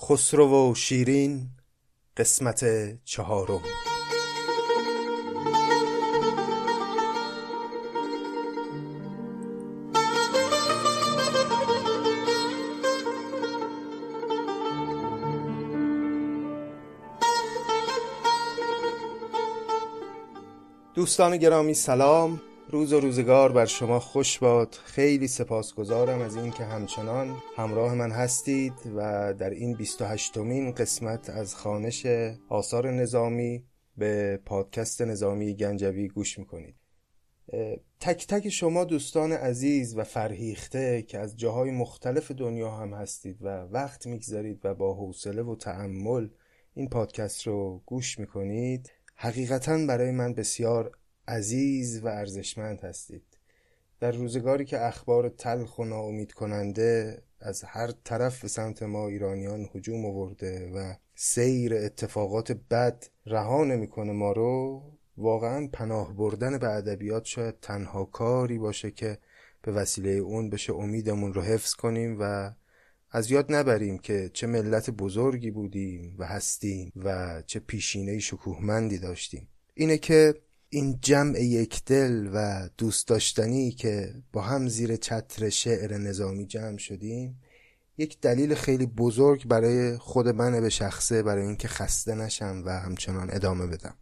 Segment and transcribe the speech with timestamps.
[0.00, 1.48] خسرو و شیرین
[2.16, 2.64] قسمت
[3.04, 3.60] چهارم.
[20.94, 22.40] دوستان گرامی سلام.
[22.70, 24.74] روز و روزگار بر شما خوش باد.
[24.84, 31.54] خیلی سپاسگزارم از اینکه همچنان همراه من هستید و در این 28 مین قسمت از
[31.54, 32.06] خانش
[32.48, 33.64] آثار نظامی
[33.96, 36.74] به پادکست نظامی گنجوی گوش می‌کنید.
[38.00, 43.48] تک تک شما دوستان عزیز و فرهیخته که از جاهای مختلف دنیا هم هستید و
[43.48, 46.28] وقت می‌گذارید و با حوصله و تعمل
[46.74, 50.92] این پادکست رو گوش می‌کنید حقیقتا برای من بسیار
[51.28, 53.22] عزیز و ارزشمند هستید.
[54.00, 59.68] در روزگاری که اخبار تلخ و ناامید کننده از هر طرف به سمت ما ایرانیان
[59.74, 64.82] هجوم آورده و سیر اتفاقات بد رها نمی‌کنه ما رو
[65.16, 69.18] واقعا پناه بردن به ادبیات شاید تنها کاری باشه که
[69.62, 72.52] به وسیله اون بشه امیدمون رو حفظ کنیم و
[73.10, 79.48] از یاد نبریم که چه ملت بزرگی بودیم و هستیم و چه پیشینه شکوهمندی داشتیم.
[79.74, 80.34] اینه که
[80.70, 86.78] این جمع یک دل و دوست داشتنی که با هم زیر چتر شعر نظامی جمع
[86.78, 87.40] شدیم
[87.98, 93.28] یک دلیل خیلی بزرگ برای خود من به شخصه برای اینکه خسته نشم و همچنان
[93.32, 93.94] ادامه بدم.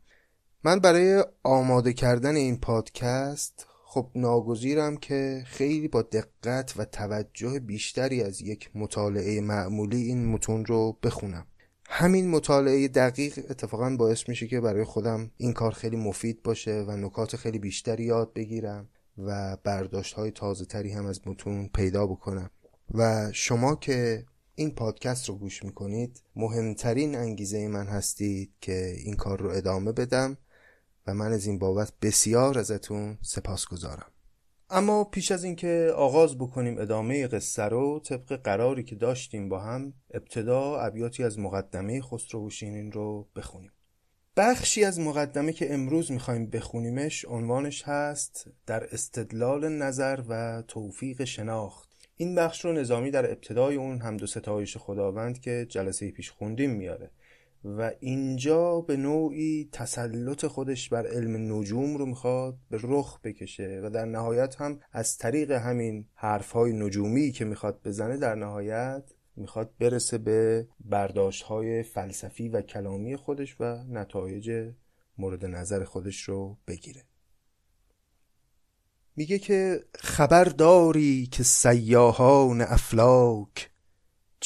[0.64, 8.22] من برای آماده کردن این پادکست خب ناگزیرم که خیلی با دقت و توجه بیشتری
[8.22, 11.46] از یک مطالعه معمولی این متون رو بخونم.
[11.88, 16.96] همین مطالعه دقیق اتفاقا باعث میشه که برای خودم این کار خیلی مفید باشه و
[16.96, 22.50] نکات خیلی بیشتری یاد بگیرم و برداشت های تازه تری هم از متون پیدا بکنم.
[22.94, 29.40] و شما که این پادکست رو گوش می‌کنید مهمترین انگیزه من هستید که این کار
[29.40, 30.36] رو ادامه بدم
[31.06, 34.12] و من از این بابت بسیار ازتون سپاس گذارم
[34.70, 39.92] اما پیش از اینکه آغاز بکنیم ادامه قصه رو طبق قراری که داشتیم با هم
[40.14, 43.72] ابتدا ابیاتی از مقدمه خسرو شیرین رو بخونیم.
[44.36, 51.88] بخشی از مقدمه که امروز می‌خوایم بخونیمش عنوانش هست در استدلال نظر و توفیق شناخت.
[52.16, 56.70] این بخش رو نظامی در ابتدای اون هم دو ستایش خداوند که جلسه پیش خوندیم
[56.70, 57.10] میاره.
[57.66, 63.90] و اینجا به نوعی تسلط خودش بر علم نجوم رو می‌خواد به رخ بکشه و
[63.90, 69.02] در نهایت هم از طریق همین حرفهای نجومی که می‌خواد بزنه در نهایت
[69.36, 74.72] می‌خواد برسه به برداشت های فلسفی و کلامی خودش و نتایج
[75.18, 77.02] مورد نظر خودش رو بگیره.
[79.16, 83.70] میگه که خبر داری که سیاهان افلاک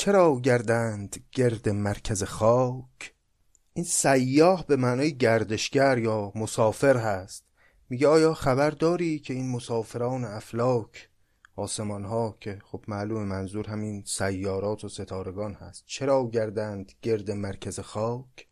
[0.00, 3.14] چرا گردند گرد مرکز خاک؟
[3.72, 7.44] این سیاه به معنای گردشگر یا مسافر هست.
[7.90, 11.08] میگه آیا خبر داری که این مسافران افلاک
[11.56, 17.80] آسمان ها که خب معلوم منظور همین سیارات و ستارگان هست چرا گردند گرد مرکز
[17.80, 18.48] خاک؟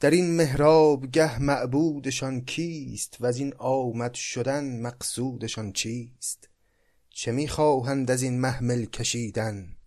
[0.00, 6.48] در این محراب گه معبودشان کیست و از این آمد شدن مقصودشان چیست؟
[7.10, 9.77] چه می‌خواهند از این محمل کشیدن؟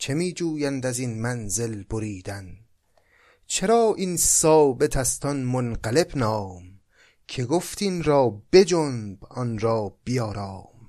[0.00, 2.56] چه می جویند از این منزل بریدن؟
[3.46, 6.62] چرا این ثابت است آن منقلب نام
[7.26, 10.88] که گفتین را بجنب آن را بیارام؟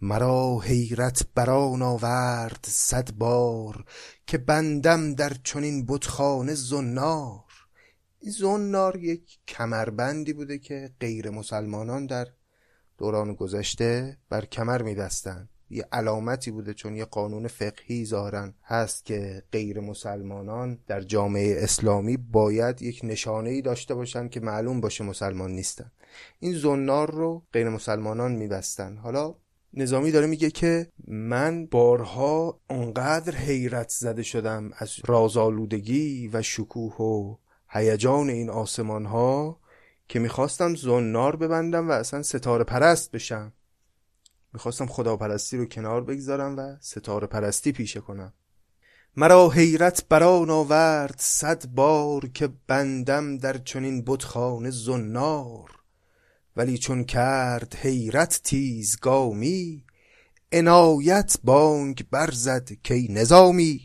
[0.00, 3.84] مرا حیرت بران آورد صد بار
[4.26, 7.44] که بندم در چنین بتخانه زنار.
[8.20, 12.26] این زنار یک کمربندی بوده که غیر مسلمانان در
[12.98, 19.42] دوران گذشته بر کمر میبستند یه علامتی بوده چون یه قانون فقهی ظاهرا هست که
[19.52, 25.50] غیر مسلمانان در جامعه اسلامی باید یک نشانه ای داشته باشن که معلوم باشه مسلمان
[25.50, 25.90] نیستن.
[26.38, 28.96] این زنار رو غیر مسلمانان میبستن.
[28.96, 29.34] حالا
[29.74, 37.36] نظامی داره میگه که من بارها اونقدر حیرت زده شدم از رازآلودگی و شکوه و
[37.68, 39.60] هیجان این آسمان ها
[40.08, 43.52] که می‌خواستم زنار ببندم و اصلا ستاره پرست بشم.
[44.52, 48.32] می‌خواستم خداپرستی رو کنار بگذارم و ستاره پرستی پیشه کنم.
[49.16, 55.70] مرا حیرت بران آورد صد بار که بندم در چنین بتخانه زنار.
[56.56, 59.84] ولی چون کرد حیرت تیزگامی
[60.52, 63.80] عنایت بانگ برزد کی نظامی.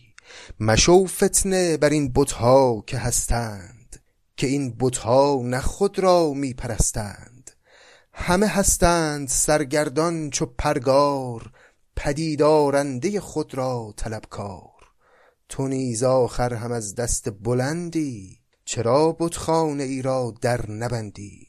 [0.59, 4.01] مشو فتنه بر این بتها که هستند
[4.37, 7.34] که این بتها نه خود را می پرستند
[8.17, 11.51] همه هستند سرگردان چو پرگار
[11.95, 14.71] پدیدارنده خود را طلبکار.
[15.49, 21.47] تو نیز آخر هم از دست بلندی چرا بتخانه ای را در نبندی؟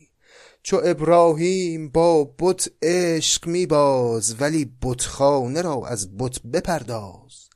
[0.63, 7.49] چو ابراهیم با بت عشق می باز ولی بتخانه را از بت بپرداز.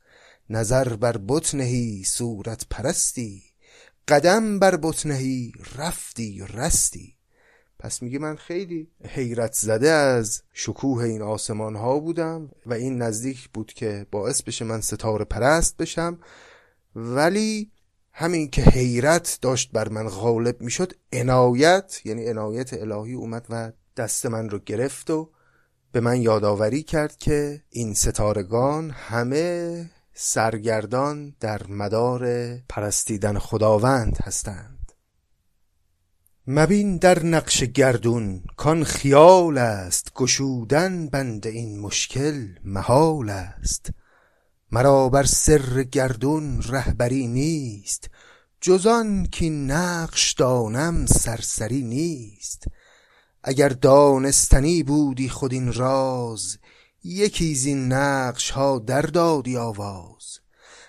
[0.49, 3.43] نظر بر بت نهی صورت پرستی.
[4.07, 7.20] قدم بر بت نهی رفتی رستی.
[7.81, 13.49] پس میگه من خیلی حیرت زده از شکوه این آسمان ها بودم و این نزدیک
[13.49, 16.19] بود که باعث بشه من ستاره پرست بشم.
[16.95, 17.71] ولی
[18.11, 24.25] همین که حیرت داشت بر من غالب می‌شد عنایت یعنی عنایت الهی اومد و دست
[24.25, 25.29] من رو گرفت و
[25.91, 34.80] به من یادآوری کرد که این ستارگان همه سرگردان در مدار پرستیدن خداوند هستند.
[36.53, 40.11] مبین در نقش گردون کان خیال است.
[40.15, 43.89] گشودن بند این مشکل محال است.
[44.71, 48.09] مرا بر سر گردون رهبری نیست.
[48.61, 52.67] جزان که نقش دانم سرسری نیست.
[53.43, 56.57] اگر دانستنی بودی خود این راز
[57.03, 60.39] یکی زین نقش ها در دادی آواز.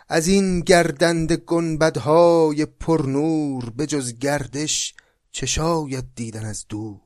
[0.08, 4.94] از این گردند گنبدهای پرنور به جز گردش
[5.32, 7.00] چه شاید دیدن از دور؟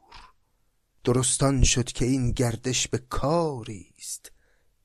[1.04, 4.32] درستان شد که این گردش به کاری است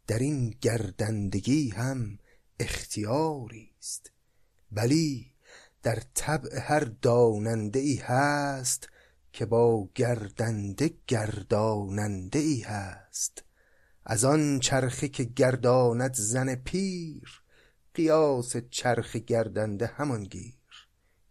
[0.07, 2.19] در این گردندگی هم
[2.59, 4.11] اختیاری است.
[4.71, 5.31] بلی
[5.83, 8.89] در طبع هر داننده ای هست
[9.33, 13.43] که با گردنده گرداننده ای هست.
[14.05, 17.41] از آن چرخه که گرداند زن پیر
[17.93, 20.60] قیاس چرخ گردنده همان گیر.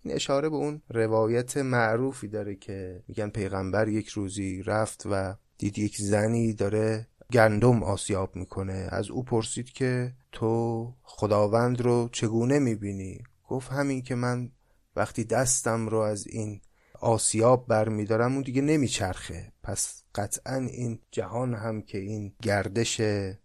[0.02, 5.78] این اشاره به اون روایت معروفی داره که میگن پیغمبر یک روزی رفت و دید
[5.78, 8.88] یک زنی داره گندم آسیاب می‌کنه.
[8.90, 14.50] از او پرسید که تو خداوند رو چگونه می‌بینی؟ گفت همین که من
[14.96, 16.60] وقتی دستم رو از این
[17.00, 19.52] آسیاب برمیدارم اون دیگه نمیچرخه.
[19.62, 23.00] پس قطعا این جهان هم که این گردش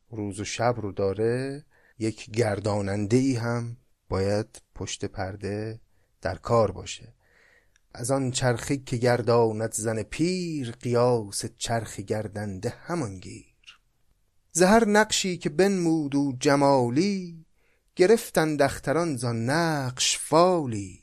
[0.09, 1.65] روز و شب رو داره
[1.99, 3.77] یک گرداننده ای هم
[4.09, 5.79] باید پشت پرده
[6.25, 7.13] در کار باشه.
[7.94, 13.80] از آن چرخی که گرداند زن پیر قیاس چرخ گردنده همان گیر.
[14.51, 17.45] زهر نقشی که بنمود و جمالی
[17.95, 21.00] گرفتند اختران زان نقش فالی.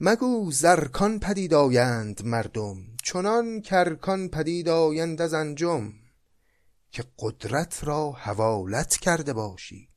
[0.00, 5.92] مگو زرکان پدید آیند مردم چنان کرکان پدید آیند از انجم.
[6.90, 9.88] که قدرت را حوالت کرده باشی.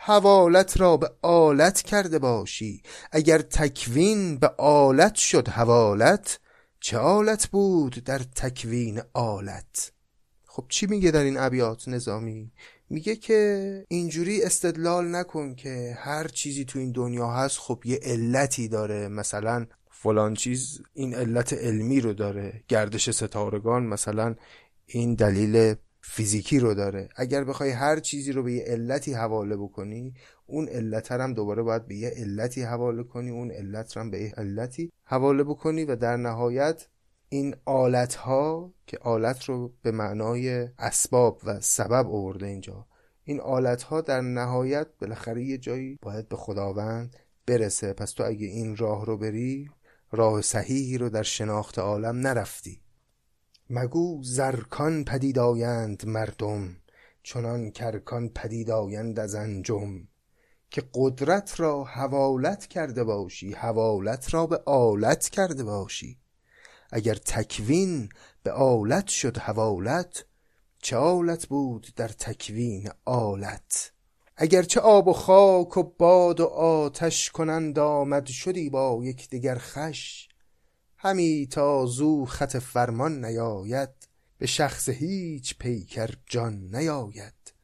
[0.00, 2.82] حوالت را به آلت کرده باشی.
[3.12, 6.40] اگر تکوین به آلت شد حوالت
[6.80, 9.92] چه آلت بود در تکوین آلت؟
[10.46, 12.52] خب چی میگه در این ابیات نظامی؟
[12.90, 18.68] میگه که اینجوری استدلال نکن که هر چیزی تو این دنیا هست خب یه علتی
[18.68, 19.08] داره.
[19.08, 22.62] مثلا فلان چیز این علت علمی رو داره.
[22.68, 24.34] گردش ستارگان مثلا
[24.86, 25.74] این دلیل
[26.10, 27.08] فیزیکی رو داره.
[27.16, 30.14] اگر بخوای هر چیزی رو به یه علتی حواله بکنی
[30.46, 34.32] اون علت هم دوباره باید به یه علتی حواله کنی اون علت هم به یه
[34.36, 36.86] علتی حواله بکنی و در نهایت
[37.28, 42.86] این آلت ها که آلت رو به معنای اسباب و سبب آورده اینجا
[43.24, 47.16] این آلت ها در نهایت بالاخره یه جایی باید به خداوند
[47.46, 47.92] برسه.
[47.92, 49.70] پس تو اگه این راه رو بری
[50.12, 52.80] راه صحیحی رو در شناخت عالم نرفتی.
[53.70, 56.76] مگو زرکان پدید آیند مردم
[57.22, 60.08] چنان کرکان پدید آیند از انجم.
[60.70, 66.18] که قدرت را حوالت کرده باشی حوالت را به آلت کرده باشی.
[66.92, 68.08] اگر تکوین
[68.42, 70.24] به آلت شد حوالت
[70.82, 73.92] چه آلت بود در تکوین آلت؟
[74.36, 80.27] اگر چه آب و خاک و باد و آتش کنند آمد شدی با یکدیگر خش.
[81.00, 83.88] همی تا زو خط فرمان نیاید
[84.38, 87.54] به شخص هیچ پیکر جان نیاید.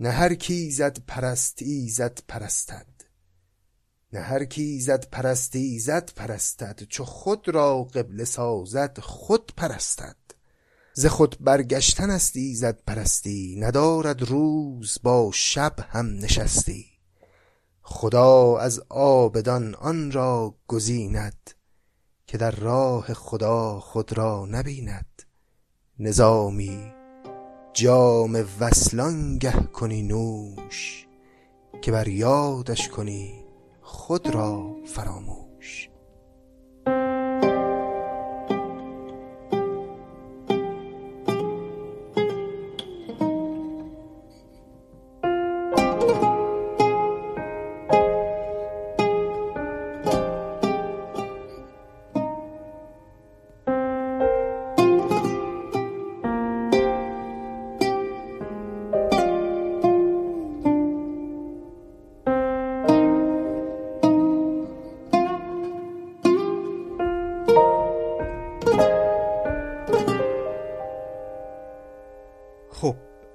[0.00, 2.86] نه هر کی زد پرست ایزد پرستد.
[4.12, 10.16] نه هر کی زد پرست ایزد پرستد چو خود را قبله سازد خود پرستد.
[10.94, 16.86] ز خود برگشتن است ایزد پرستی ندارد روز با شب هم نشستی.
[17.82, 21.61] خدا از عابدان آن را گزیند.
[22.32, 25.22] که در راه خدا خود را نبیند.
[25.98, 26.92] نظامی
[27.72, 29.00] جام وصل
[29.38, 31.06] گه کنی نوش
[31.82, 33.44] که بر یادش کنی
[33.82, 35.41] خود را فراموش.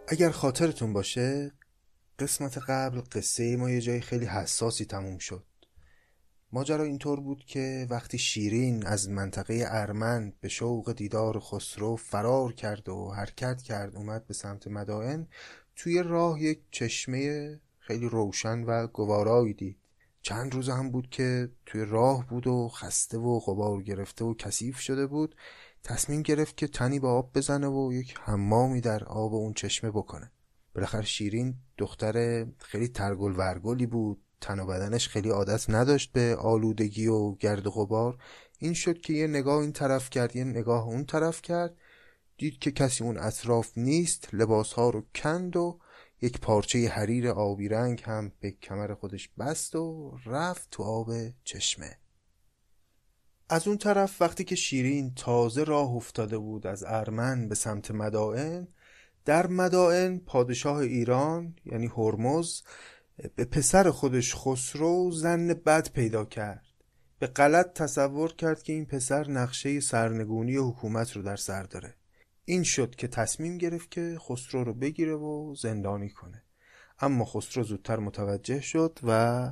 [0.10, 1.52] اگر خاطرتون باشه
[2.20, 5.46] قسمت قبل قصه ما یه جای خیلی حساسی تموم شد.
[6.52, 12.90] ماجرا اینطور بود که وقتی شیرین از منطقه ارمن به شوق دیدار خسرو فرار کرد
[12.90, 15.28] و حرکت کرد اومد به سمت مدائن
[15.76, 19.78] توی راه یک چشمه خیلی روشن و گوارایی دید.
[20.22, 24.80] چند روز هم بود که توی راه بود و خسته و غبار گرفته و کثیف
[24.80, 25.36] شده بود.
[25.84, 30.32] تصمیم گرفت که تنی به آب بزنه و یک حمامی در آب اون چشمه بکنه.
[30.76, 34.22] بالاخره شیرین دختر خیلی ترگل ورگلی بود.
[34.42, 38.18] تن و بدنش خیلی عادت نداشت به آلودگی و گرد و غبار.
[38.60, 41.78] این شد که یه نگاه این طرف کرد یه نگاه اون طرف کرد.
[42.38, 45.80] دید که کسی اون اطراف نیست لباس ها رو کند و
[46.22, 51.10] یک پارچه حریر آبی رنگ هم به کمر خودش بست و رفت تو آب
[51.44, 51.98] چشمه.
[53.50, 58.68] از اون طرف وقتی که شیرین تازه راه افتاده بود از ارمن به سمت مدائن
[59.26, 62.62] در مدائن پادشاه ایران یعنی هرمز
[63.36, 66.64] به پسر خودش خسرو زن بد پیدا کرد.
[67.20, 71.96] به غلط تصور کرد که این پسر نقشه سرنگونی حکومت رو در سر داره.
[72.46, 76.44] این شد که تصمیم گرفت که خسرو رو بگیره و زندانی کنه.
[77.00, 79.52] اما خسرو زودتر متوجه شد و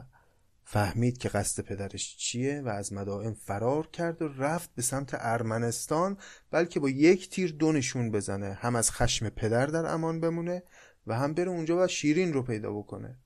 [0.68, 6.18] فهمید که قصد پدرش چیه و از مدائن فرار کرد و رفت به سمت ارمنستان
[6.52, 8.54] بلکه با یک تیر دو نشون بزنه.
[8.54, 10.64] هم از خشم پدر در امان بمونه
[11.08, 13.18] و هم بره اونجا و شیرین رو پیدا بکنه.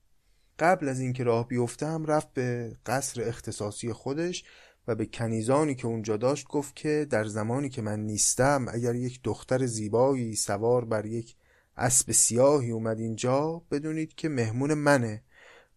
[0.58, 4.44] قبل از اینکه راه بیفته هم رفت به قصر اختصاصی خودش
[4.88, 9.20] و به کنیزانی که اونجا داشت گفت که در زمانی که من نیستم اگر یک
[9.24, 11.36] دختر زیبایی سوار بر یک
[11.76, 15.22] اسب سیاهی اومد اینجا بدونید که مهمون منه.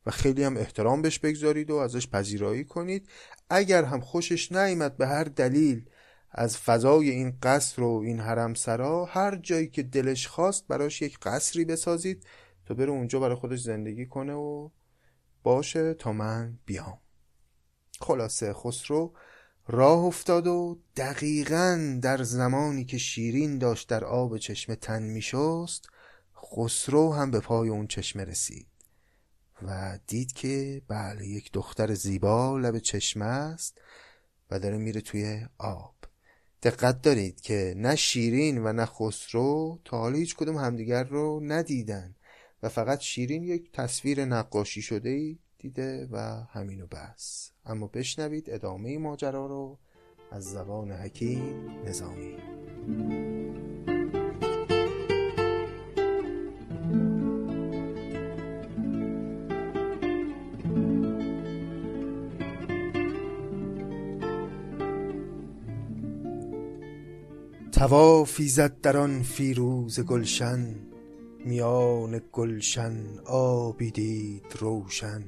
[0.05, 3.09] و خیلی هم احترام بهش بگذارید و ازش پذیرایی کنید.
[3.49, 5.85] اگر هم خوشش نیامد به هر دلیل
[6.31, 11.19] از فضای این قصر و این حرم سرا هر جایی که دلش خواست براش یک
[11.19, 12.25] قصری بسازید
[12.65, 14.69] تا بره اونجا برای خودش زندگی کنه و
[15.43, 16.97] باشه تا من بیام.
[18.01, 19.13] خلاصه خسرو
[19.67, 25.89] راه افتاد و دقیقا در زمانی که شیرین داشت در آب چشمه تن میشست
[26.37, 28.72] خسرو هم به پای اون چشمه رسید.
[29.67, 33.81] و دید که بله یک دختر زیبا لب چشمه است
[34.51, 35.95] و داره میره توی آب.
[36.63, 42.15] دقت دارید که نه شیرین و نه خسرو تا حالا هیچ کدوم همدیگر رو ندیدن
[42.63, 46.17] و فقط شیرین یک تصویر نقاشی شده ای دیده و
[46.49, 47.51] همینو بس.
[47.65, 49.79] اما بشنوید ادامه ماجرا رو
[50.31, 53.32] از زبان حکیم نظامی.
[67.73, 70.75] توافی زد در آن فیروز گلشن
[71.45, 75.23] میان گلشن آبی دید روشن.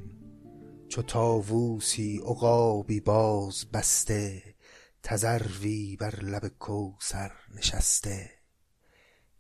[0.88, 4.44] چو تاووسی عقابی باز بسته
[5.04, 8.30] تذروی بر لب کوثر نشسته.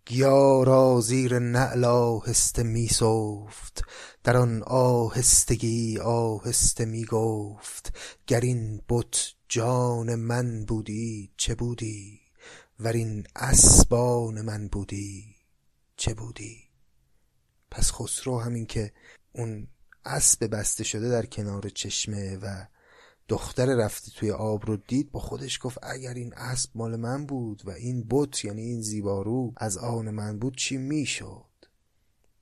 [0.05, 3.83] گیا را زیر نعل آهسته می سفت
[4.23, 7.97] در آن آهستگی آهسته می گفت
[8.27, 12.24] گر این بت جان من بودی چه بودی؟
[12.79, 15.35] ور این اسبان من بودی؟
[15.97, 16.57] چه بودی؟
[17.71, 18.93] پس خسرو همین که
[19.31, 19.67] اون
[20.05, 22.65] اسب بسته شده در کنار چشمه و
[23.27, 27.61] دختر رفته توی آب رو دید با خودش گفت اگر این اسب مال من بود
[27.65, 31.45] و این بت یعنی این زیبارو از آن من بود چی می‌شد؟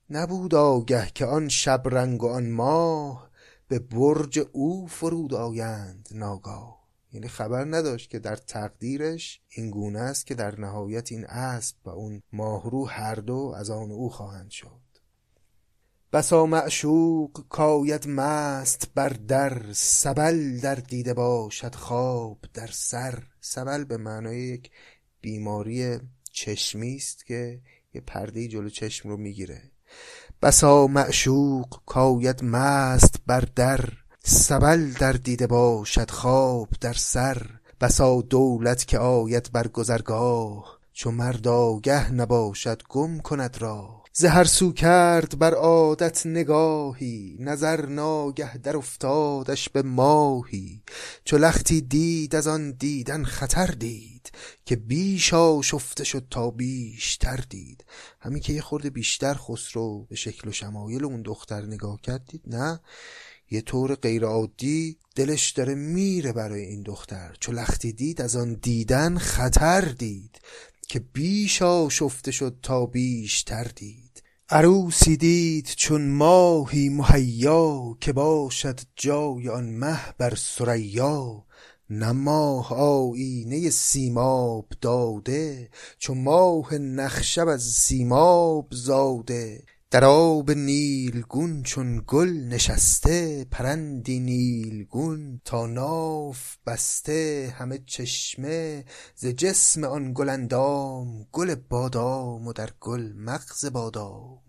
[0.10, 3.30] نبود آگه که آن شب رنگ و آن ماه
[3.68, 6.83] به برج او فرود آیند ناگاه.
[7.14, 11.90] یعنی خبر نداشت که در تقدیرش این گونه است که در نهایت این اسب و
[11.90, 14.84] اون ماهرو هر دو از آن او خواهند شد.
[16.14, 23.24] بسا معشوق کاید مست بر در سبل در دیده باشد خواب در سر.
[23.42, 24.72] سبل به معنای یک
[25.22, 26.00] بیماری
[26.32, 27.62] چشمی است که
[27.94, 29.72] یه پرده جلو چشم رو می‌گیره.
[30.42, 33.90] بسا معشوق کاید مست بر در
[34.26, 37.48] سبل در دیده باشد خواب در سر
[37.82, 40.80] بسا دولت که آید بر گذرگاه.
[40.94, 44.04] چو مرد آگه نباشد گم کند راه.
[44.14, 50.82] ز هر سو کرد بر عادت نگاهی نظر ناگه در افتادش به ماهی.
[51.26, 54.32] چو لختی دید از آن دیدن خطر دید.
[54.66, 57.86] که بیش آشفته شد تا بیشتر دید.
[58.20, 62.42] همین که یه خورده بیشتر خسرو به شکل و شمایل اون دختر نگاه کرد دید
[62.48, 62.80] نه؟
[63.52, 67.36] یه طور غیرعادی دلش داره میره برای این دختر.
[67.40, 70.40] چو لختی دید از آن دیدن خطر دید
[70.88, 74.24] که بیش آشفته شد تا بیشتر دید.
[74.50, 81.46] عروسی دید چون ماهی مهیا که باشد جای آن مه بر ثریا.
[81.90, 89.64] نه ماه آیینه سیماب داده چو ماه نخشب از سیماب زاده.
[89.94, 98.86] در آب نیلگون چون گل نشسته پرندی نیلگون تا ناف بسته همه چشمه
[99.16, 104.40] ز جسم آن گل اندام گل بادام و در گل مغز بادام.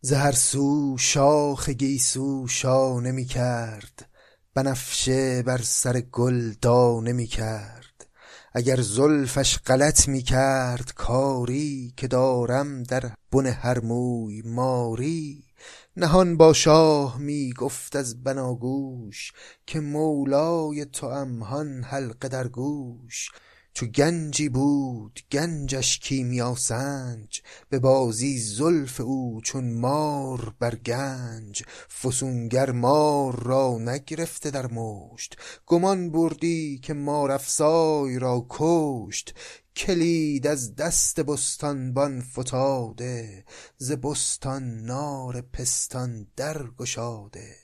[0.00, 4.08] ز هر سو شاخ گیسو شانه می کرد
[4.54, 7.93] بنفشه بر سر گل دانه می کرد
[8.56, 15.44] اگر زلفش غلط می کرد کاری که دارم در بن هر موی ماری
[15.96, 19.32] نهان با شاه می گفت از بناگوش
[19.66, 23.30] که مولای توام هان حلقه در گوش.
[23.74, 31.62] چو گنجی بود گنجش کیمیا سنج به بازی زلف او چون مار بر گنج.
[32.02, 39.34] فسونگر مار را نگرفته در مشت گمان بردی که مارافسای را کشت.
[39.76, 43.44] کلید از دست بستانبان فتاده
[43.76, 47.56] ز بستان نار پستان در گشاده.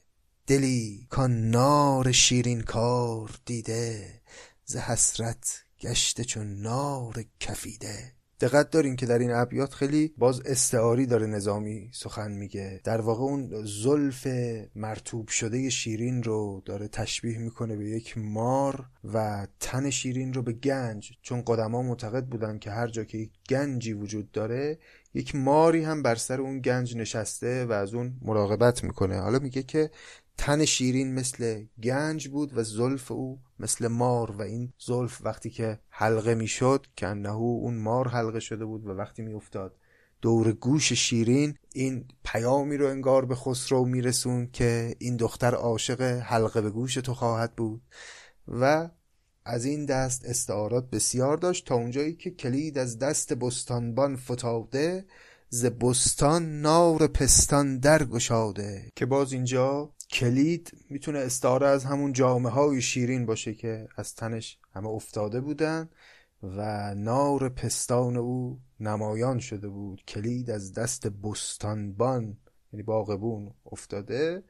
[0.47, 4.21] دلی کان نار شیرین کار دیده
[4.65, 8.13] ز حسرت گشته چون نار کفیده.
[8.41, 12.81] دقت دارین که در این ابیات خیلی باز استعاری داره نظامی سخن میگه.
[12.85, 14.27] در واقع اون زلف
[14.75, 20.53] مرتوب شده شیرین رو داره تشبیه می‌کنه به یک مار و تن شیرین رو به
[20.53, 21.13] گنج.
[21.23, 24.79] چون قدما معتقد بودن که هر جا که یک گنجی وجود داره
[25.15, 29.21] یک ماری هم بر سر اون گنج نشسته و از اون مراقبت می‌کنه.
[29.21, 29.91] حالا میگه که
[30.39, 35.79] تن شیرین مثل گنج بود و زلف او مثل مار و این زلف وقتی که
[35.89, 39.77] حلقه می‌شد که انه اون مار حلقه شده بود و وقتی میافتاد
[40.23, 46.61] دور گوش شیرین این پیامی رو انگار به خسرو میرسون که این دختر عاشق حلقه
[46.61, 47.83] به گوش تو خواهد بود
[48.49, 48.91] و
[49.45, 55.05] از این دست استعارات بسیار داشت تا اونجایی که کلید از دست بستانبان فتاده
[55.49, 58.93] ز بستان نار پستان در گشاده.
[58.97, 64.59] که باز اینجا کلید می‌تونه استعاره از همون جامعه های شیرین باشه که از تنش
[64.73, 65.89] همه افتاده بودن
[66.43, 70.05] و نار پستان او نمایان شده بود.
[70.09, 72.37] کلید از دست بستانبان
[72.73, 74.43] یعنی باغبون افتاده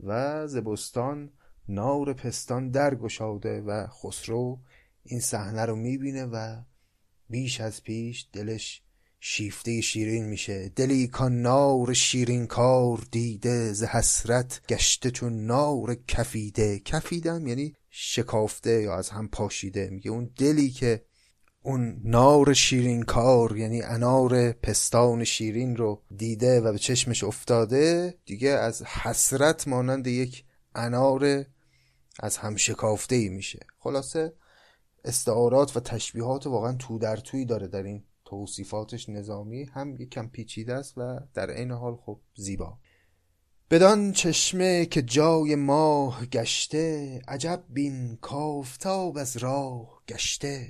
[0.00, 1.30] و ز بستان
[1.68, 4.60] نار پستان در گشاده و خسرو
[5.04, 6.62] این صحنه رو می‌بینه و
[7.30, 8.81] بیش از پیش دلش
[9.24, 10.68] شیفته شیرین میشه.
[10.76, 16.78] دلی کان نار شیرین کار دیده ز حسرت گشته چون نار کفیده.
[16.78, 19.90] کفیدم یعنی شکافته یا از هم پاشیده.
[19.90, 21.04] میگه اون دلی که
[21.62, 28.50] اون نار شیرین کار یعنی انار پستان شیرین رو دیده و به چشمش افتاده دیگه
[28.50, 31.44] از حسرت مانند یک انار
[32.20, 33.60] از هم شکافته ای میشه.
[33.78, 34.32] خلاصه
[35.04, 40.74] استعارات و تشبیهات واقعا تو در توی داره در این توصیفاتش نظامی هم یکم پیچیده
[40.74, 42.78] است و در عین حال خب زیبا.
[43.70, 50.68] بدان چشمه که جای ماه گشته عجب بین کافتاب از راه گشته.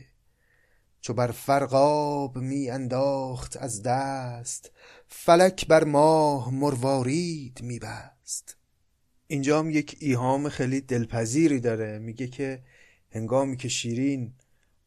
[1.01, 4.71] چو بر فرقاب می انداخت از دست
[5.07, 8.57] فلک بر ماه مروارید می بست
[9.27, 11.99] اینجا هم یک ایهام خیلی دلپذیری داره.
[11.99, 12.63] میگه که
[13.11, 14.35] هنگامی که شیرین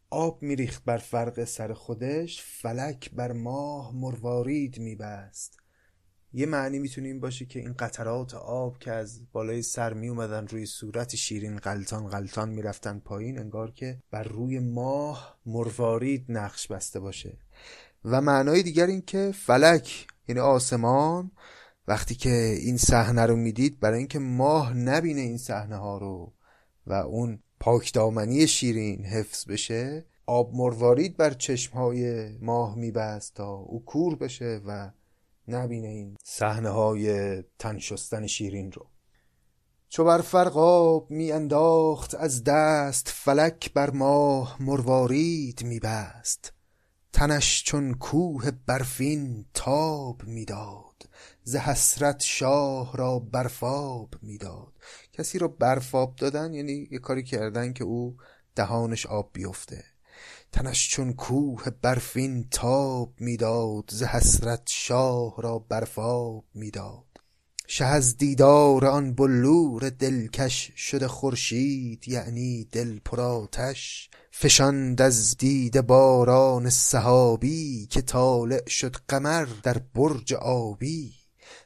[0.10, 5.60] آب میریخت بر فرق سر خودش فلک بر ماه مروارید میبست.
[6.34, 10.48] یه معنی می‌تونه این باشه که این قطرات آب که از بالای سر می اومدن
[10.48, 17.00] روی صورت شیرین غلطان غلطان می‌رفتن پایین انگار که بر روی ماه مروارید نقش بسته
[17.00, 17.38] باشه.
[18.06, 21.32] و معنای دیگر این که فلک یعنی آسمان
[21.88, 26.34] وقتی که این صحنه رو می‌دید برای اینکه ماه نبینه این صحنه ها رو
[26.88, 34.16] و اون پاکدامنی شیرین حفظ بشه آب مروارید بر چشمهای ماه میبست تا او کور
[34.16, 34.92] بشه و
[35.48, 38.86] نبینه این صحنه های تن شستن شیرین رو.
[39.90, 46.54] چو بر فرقاب می انداخت از دست فلک بر ماه مروارید میبست.
[47.14, 51.10] تنش چون کوه برفین تاب می‌داد
[51.44, 54.74] ز حسرت شاه را برفاب می‌داد.
[55.18, 58.18] کسی رو برفاب دادن یعنی یه کاری کردن که او
[58.56, 59.84] دهانش آب بیفته.
[60.52, 67.06] تنش چون کوه برفین تاب می‌داد ز حسرت شاه را برفاب می‌داد.
[67.68, 74.10] شه از دیدار آن بلور دلکش شده خورشید یعنی دل پر آتش.
[74.32, 81.14] فشاند از دیده باران سحابی که طالع شد قمر در برج آبی.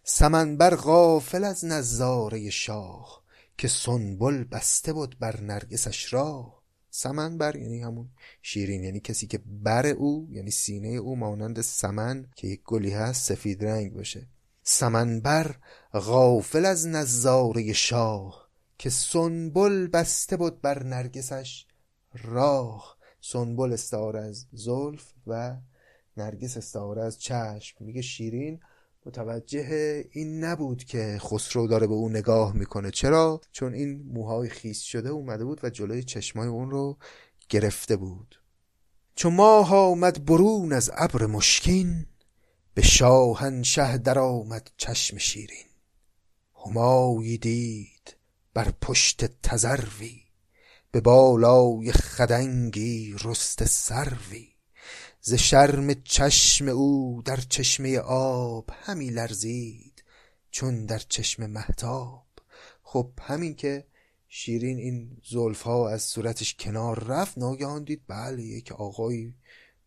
[0.03, 3.18] سمنبر غافل از نظاره شاه.
[3.59, 6.63] که سنبل بسته بود بر نرگسش راه.
[6.89, 8.09] سمنبر یعنی همون
[8.41, 13.33] شیرین یعنی کسی که بر او یعنی سینه او مانند سمن که یک گلی هست
[13.33, 14.27] سفید رنگ باشه.
[14.63, 15.55] سمنبر
[15.93, 21.65] غافل از نظاره شاه که سنبل بسته بود بر نرگسش
[22.23, 22.97] راه.
[23.21, 25.57] سنبل استعاره از زلف و
[26.17, 27.85] نرگس استعاره از چشم.
[27.85, 28.59] میگه شیرین
[29.05, 32.91] متوجه این نبود که خسرو داره به او نگاه می‌کنه.
[32.91, 36.97] چرا؟ چون این موهای خیس شده اومده بود و جلوی چشمای اون رو
[37.49, 38.41] گرفته بود.
[39.15, 42.05] چون ماه آمد برون از ابر مشکین
[42.73, 45.65] به شاهنشه در آمد چشم شیرین.
[46.65, 48.15] همایی دید
[48.53, 50.21] بر پشت تزروی
[50.91, 54.48] به بالای خدنگی رست سروی.
[55.21, 60.03] ز شرم چشم او در چشمه آب همی لرزید
[60.51, 62.25] چون در چشم محتاب
[62.83, 63.85] خب همین که
[64.27, 69.35] شیرین این زلفها از صورتش کنار رفت ناگهان دید بله یک آقایی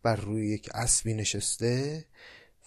[0.03, 2.05] بر روی یک اسبی نشسته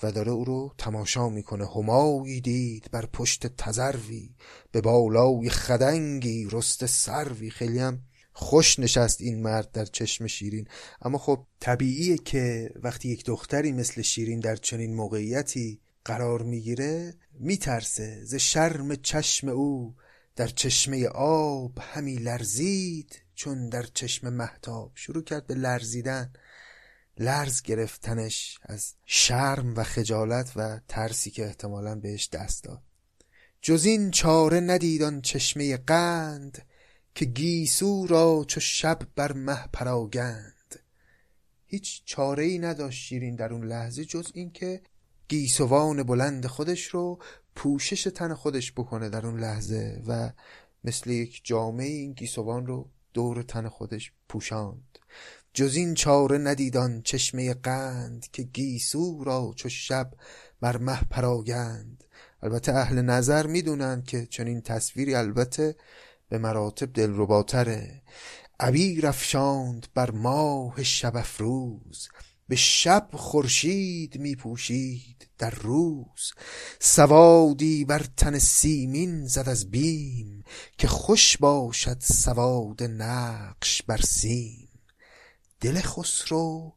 [0.03, 1.67] و داره او رو تماشا می‌کنه.
[1.67, 4.35] همایی دید بر پشت تزروی
[4.73, 7.51] به بالای خدنگی رست سروی.
[7.51, 8.01] خیلی هم
[8.39, 10.69] خوش نشست این مرد در چشم شیرین.
[11.03, 18.25] اما خب طبیعیه که وقتی یک دختری مثل شیرین در چنین موقعیتی قرار می‌گیره میترسه
[18.25, 19.95] ز شرم چشم او
[20.37, 26.33] در چشمه آب همی لرزید چون در چشم محتاب شروع کرد به لرزیدن.
[27.19, 32.83] لرز گرفتنش از شرم و خجالت و ترسی که احتمالا بهش دست داد.
[33.61, 36.67] جز این چاره ندیدان چشمه قند.
[37.17, 40.81] که گیسو را چو شب بر مه پراگند.
[41.67, 44.83] هیچ چاره ای نداشت شیرین در اون لحظه جز اینکه
[45.29, 47.19] گیسوان بلند خودش رو
[47.55, 50.33] پوشش تن خودش بکنه در اون لحظه و
[50.85, 54.99] مثل یک جامعه این گیسوان رو دور تن خودش پوشاند.
[55.55, 60.11] جز این چاره ندیدان چشمه قند که گیسو را چو شب
[60.61, 62.05] بر مه پراگند.
[62.43, 65.77] البته اهل نظر می‌دونند که چنین تصویری البته
[66.29, 68.03] به مراتب دلرباتره.
[68.61, 72.09] عبیر افشاند بر ماه شب افروز.
[72.49, 76.33] به شب خورشید می پوشید در روز.
[76.81, 80.45] سوادی بر تن سیمین زد از بیم
[80.79, 84.69] که خوش باشد سواد نقش بر سیم.
[85.61, 86.73] دل خسرو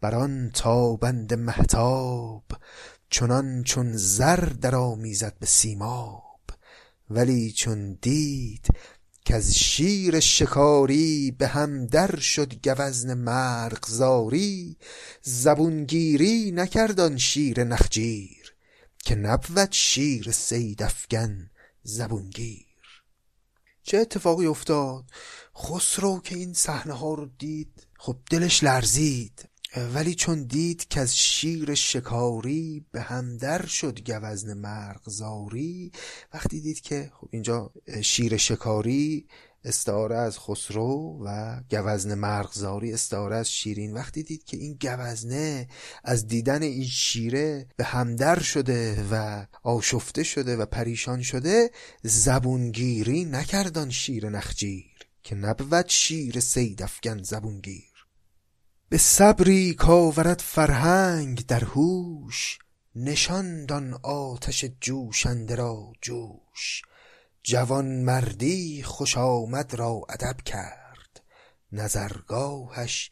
[0.00, 2.44] بر آن تابند مهتاب
[3.10, 6.25] چنان چون زر درآمیزد به سیماب.
[7.10, 8.66] ولی چون دید
[9.24, 14.76] کز شیر شکاری به هم در شد گوزن مرغزاری
[15.22, 18.54] زبونگیری نکرد آن شیر نخجیر
[19.06, 21.50] که نبود شیر صید افگن
[21.82, 22.66] زبونگیر.
[23.82, 25.04] چه اتفاقی افتاد؟
[25.56, 29.48] خسرو که این صحنه ها رو دید خب دلش لرزید.
[29.76, 35.92] ولی چون دید که از شیر شکاری به همدر شد گوزن مرغزاری
[36.34, 39.26] وقتی دید که خب اینجا شیر شکاری
[39.64, 45.68] استعاره از خسرو و گوزن مرغزاری استعاره از شیرین وقتی دید که این گوزنه
[46.04, 51.70] از دیدن این شیره به همدر شده و آشفته شده و پریشان شده
[52.02, 54.84] زبونگیری نکردان شیر نخجیر
[55.22, 57.85] که نبود شیر سیدفگن زبونگیر.
[58.88, 62.58] به صبری کاورد فرهنگ در هوش
[62.94, 66.82] نشاند آن آتش جوشنده را جوش.
[67.42, 71.22] جوان مردی خوش آمد را ادب کرد
[71.72, 73.10] نظرگاهش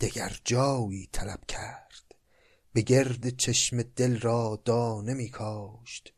[0.00, 2.14] دگر جایی طلب کرد.
[2.72, 6.12] به گرد چشم دل را دانه می کاشت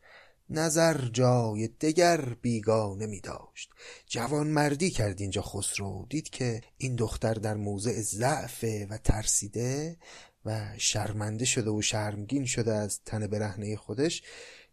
[0.50, 3.70] نظر جای دگر بیگانه می داشت.
[4.06, 6.06] جوان مردی کرد اینجا خسرو.
[6.10, 9.96] دید که این دختر در موضع ضعف و ترسیده
[10.44, 14.22] و شرمنده شده و شرمگین شده از تن برهنه خودش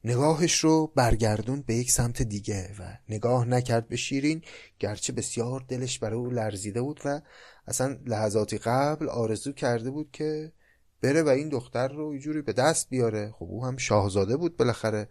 [0.03, 4.41] نگاهش رو برگردون به یک سمت دیگه و نگاه نکرد به شیرین
[4.79, 7.21] گرچه بسیار دلش برای او لرزیده بود و
[7.67, 10.51] اصلا لحظاتی قبل آرزو کرده بود که
[11.01, 13.31] بره و این دختر رو یه به دست بیاره.
[13.31, 15.07] خب او هم شاهزاده بود بالاخره.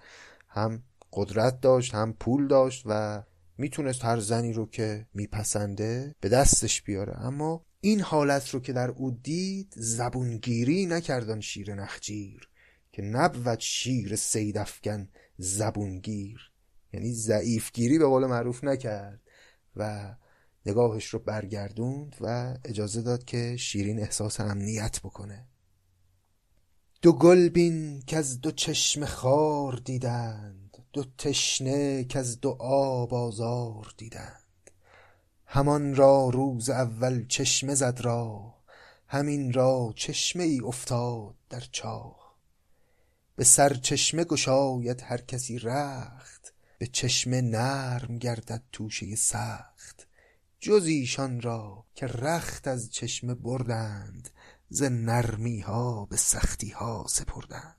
[0.50, 0.82] هم
[1.12, 3.22] قدرت داشت هم پول داشت و
[3.58, 7.20] می‌تونست هر زنی رو که میپسنده به دستش بیاره.
[7.20, 12.48] اما این حالت رو که در او دید زبونگیری نکردن شیر نخجیر
[12.92, 15.08] که نبود شیر سیدفگن
[15.38, 16.52] زبونگیر.
[16.92, 19.20] یعنی ضعیفگیری به قول معروف نکرد
[19.76, 20.14] و
[20.66, 25.46] نگاهش رو برگردوند و اجازه داد که شیرین احساس امنیت بکنه.
[27.02, 33.94] دو گل بین از دو چشم خار دیدند دو تشنه که از دو آب آزار
[33.96, 34.70] دیدند.
[35.46, 38.54] همان را روز اول چشمه زد را
[39.06, 42.36] همین را چشمه ای افتاد در چاه.
[43.36, 50.06] به سر چشمه گشاید هر کسی رخت به چشمه نرم گردد توشه سخت.
[50.60, 54.30] جز ایشان را که رخت از چشمه بردند
[54.70, 57.76] ز نرمی ها به سختی ها سپردند.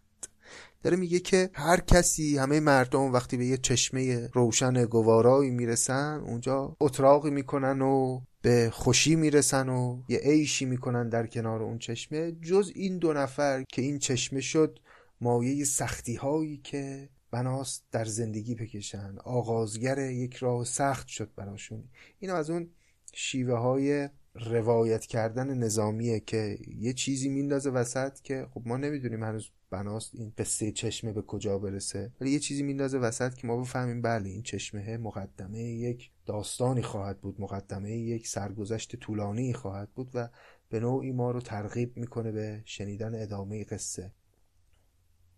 [0.84, 6.76] داره میگه که هر کسی همه مردم وقتی به یه چشمه روشن گوارایی می‌رسن اونجا
[6.80, 12.32] اتراقی می‌کنن و به خوشی می‌رسن و یه عیشی می‌کنن در کنار اون چشمه.
[12.32, 14.80] جز این دو نفر که این چشمه شد
[15.22, 19.16] مایه سختی هایی که بناست در زندگی بکشن.
[19.24, 21.84] آغازگر یک راه سخت شد براشون.
[22.20, 22.70] اینو از اون
[23.14, 29.50] شیوه های روایت کردن نظامیه که یه چیزی میندازه وسط که خب ما نمی‌دونیم هنوز
[29.70, 32.12] بناست این قصه چشمه به کجا برسه.
[32.22, 37.22] ولی یه چیزی میندازه وسط که ما بفهمیم بله این چشمه مقدمه یک داستانی خواهد
[37.22, 40.30] بود مقدمه یک سرگذشت طولانی خواهد بود و
[40.70, 44.12] به نوعی ما رو ترغیب می‌کنه به شنیدن ادامه قصه.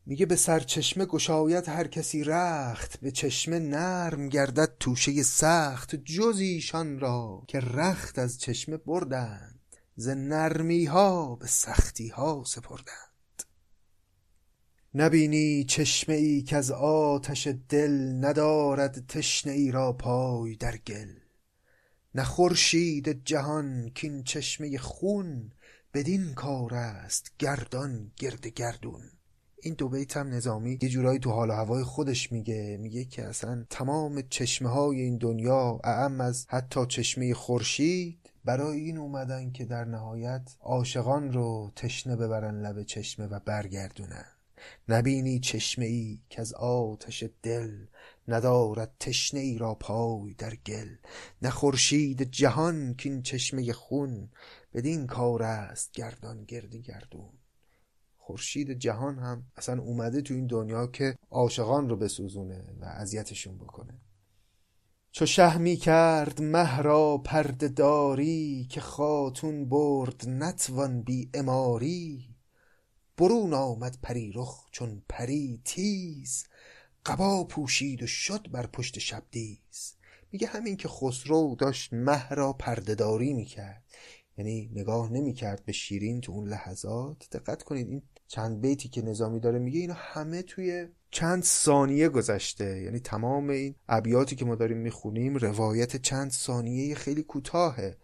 [0.06, 7.00] میگه به سرچشمه گشاید هر کسی رخت به چشمه نرم گردد توشه سخت جز ایشان
[7.00, 9.60] را که رخت از چشمه بردند.
[9.96, 13.44] ز نرمی ها به سختی ها سپردند.
[14.96, 21.13] نبینی چشمه ای که از آتش دل ندارد تشنه ای را پای در گل.
[22.16, 25.52] نه خورشید جهان کین چشمه خون
[25.94, 29.04] بدین کار است گردان گرد گردون.
[29.63, 32.78] این دو بیت هم نظامی یه جورایی تو حال و هوای خودش میگه.
[32.82, 38.97] میگه که اصلا تمام چشمه های این دنیا اعم از حتی چشمه خورشید برای این
[38.97, 44.26] اومدن که در نهایت عاشقان رو تشنه ببرن لب چشمه و برگردونن.
[44.89, 47.71] نبینی چشمه ای که از آتش دل
[48.28, 50.89] ندارد تشنه ای را پای در گل.
[51.41, 54.30] نه خورشید جهان که این چشمه خون
[54.73, 57.43] بدین کار است گردان گردی گردون.
[58.26, 64.02] خورشید جهان هم اصلا اومده تو این دنیا که عاشقان رو بسوزونه و اذیتشون بکنه.
[65.12, 72.36] چو شه می کرد مه را پرده داری که خاتون برد نتوان بی اماری.
[73.18, 76.46] برون آمد پری رخ چون پری تیز.
[77.06, 79.94] قبا پوشید و شد بر پشت شبدیز
[80.32, 83.84] میگه همین که خسرو داشت مه را پردهداری می‌کرد.
[84.38, 87.30] یعنی نگاه نمی‌کرد به شیرین تو اون لحظات.
[87.32, 92.82] دقت کنید این چند بیتی که نظامی داره میگه اینا همه توی چند ثانیه گذشته.
[92.82, 97.98] یعنی تمام این ابیاتی که ما داریم می‌خونیم روایت چند ثانیه خیلی کوتاهه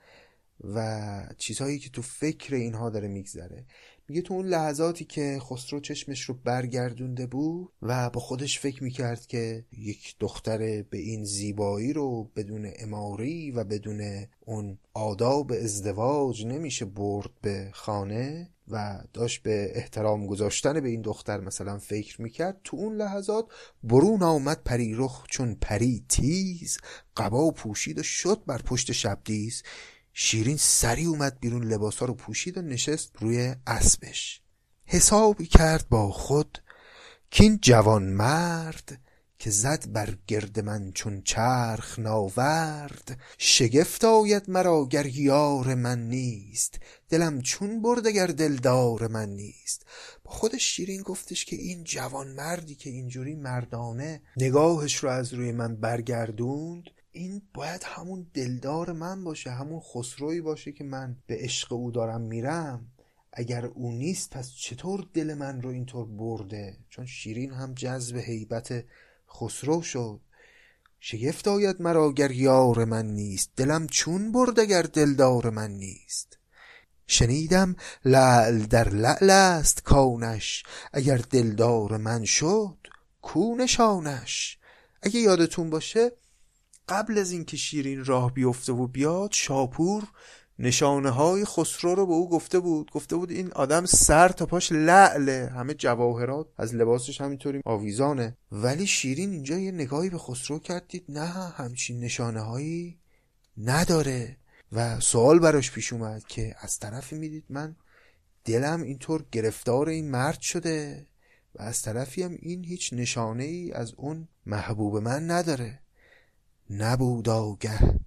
[0.64, 3.66] و چیزهایی که تو فکر اینها داره میگذره.
[4.10, 9.28] میگه تو اون لحظاتی که خسرو چشمش رو برگردونده بود و با خودش فکر می‌کرد
[9.28, 16.86] که یک دختر به این زیبایی رو بدون اماری و بدون اون آداب ازدواج نمیشه
[16.86, 22.62] برد به خانه و داشت به احترام گذاشتن به این دختر مثلا فکر می‌کرد.
[22.64, 23.46] تو اون لحظات
[23.84, 26.78] برون آمد پری رخ چون پری تیز
[27.18, 29.64] قبا پوشید و شد بر پشت شبدیز
[30.22, 34.42] شیرین سری اومد بیرون لباسا رو پوشید و نشست روی اسبش.
[34.86, 36.58] حسابی کرد با خود
[37.30, 39.02] کین جوان مرد
[39.40, 43.20] که زد بر گرد من چون چرخ ناورد.
[43.38, 46.80] شگفت آید مرا گر یار من نیست.
[47.10, 49.86] دلم چون برد اگر دلدار من نیست.
[50.24, 55.52] با خودش شیرین گفتش که این جوان مردی که اینجوری مردانه نگاهش رو از روی
[55.52, 56.84] من برگردوند
[57.20, 62.22] این باید همون دلدار من باشه همون خسروی باشه که من به عشق او دارم
[62.22, 62.92] میرم.
[63.34, 68.86] اگر او نیست پس چطور دل من رو اینطور برده؟ چون شیرین هم جذب هیبت
[69.30, 70.20] خسرو شد.
[71.00, 73.52] شگفت آید مرا گر یار من نیست.
[73.56, 76.38] دلم چون برد اگر دلدار من نیست.
[77.08, 82.78] شنیدم لعل در لعل است کانش اگر دلدار من شد
[83.22, 84.58] کو نشانش؟
[85.02, 86.12] اگه یادتون باشه
[86.90, 90.04] قبل از اینکه شیرین راه بیفته و بیاد شاپور
[90.60, 92.92] نشانه های خسرو رو به او گفته بود.
[92.92, 95.52] گفته بود این آدم سر تا پاش لعله.
[95.56, 98.38] همه جواهرات از لباسش همینطوری آویزانه.
[98.52, 103.00] ولی شیرین اینجا یه نگاهی به خسرو کردید نه همچین نشانه هایی
[103.58, 104.38] نداره.
[104.72, 107.76] و سوال براش پیش اومد که از طرفی می‌دید من
[108.46, 111.08] دلم اینطور گرفتار این مرد شده
[111.56, 115.80] و از طرفی هم این هیچ نشانه ای از اون محبوب من نداره.
[116.70, 118.00] نبود آگه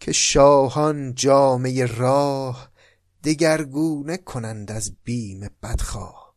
[0.00, 2.70] که شاهان جامعه راه
[3.24, 6.34] دگرگونه کنند از بیم بدخواه.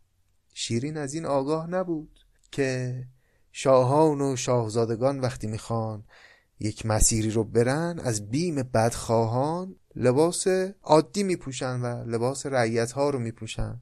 [0.54, 2.20] شیرین از این آگاه نبود
[2.52, 3.04] که
[3.52, 6.04] شاهان و شاهزادگان وقتی می‌خوان
[6.60, 10.48] یک مسیری رو برن از بیم بدخواهان لباس
[10.84, 13.82] عادی میپوشن و لباس رعیت ها رو میپوشن.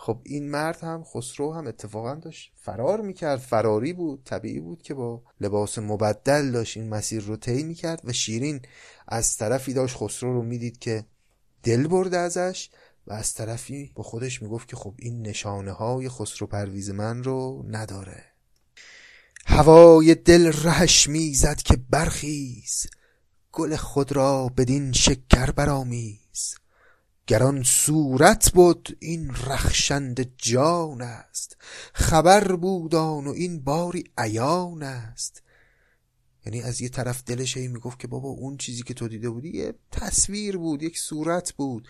[0.00, 4.94] خب این مرد هم خسرو هم اتفاقا داشت فرار می‌کرد فراری بود طبیعی بود که
[4.94, 8.60] با لباس مبدل داشت این مسیر رو طی می‌کرد و شیرین
[9.08, 11.04] از طرفی داشت خسرو رو می‌دید که
[11.62, 12.70] دل برده ازش
[13.06, 17.64] و از طرفی با خودش می‌گفت که خب این نشانه های خسرو پرویز من رو
[17.68, 18.24] نداره.
[19.46, 22.86] هوای دل رهش می‌زد که برخیز
[23.52, 26.54] گل خود را بدین شکر برامیز
[27.28, 31.56] گران صورت بود این رخشند جان است.
[31.92, 35.42] خبر بودان و این باری عیان است.
[36.46, 39.48] یعنی از یه طرف دلش هی می‌گفت که بابا اون چیزی که تو دیده بودی
[39.48, 41.88] یه تصویر بود یک صورت بود.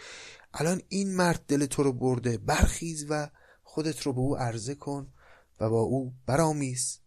[0.55, 3.31] الان این مرد دل تو رو برده برخیز و
[3.63, 5.13] خودت رو به او عرضه کن
[5.61, 6.99] و با او برامیز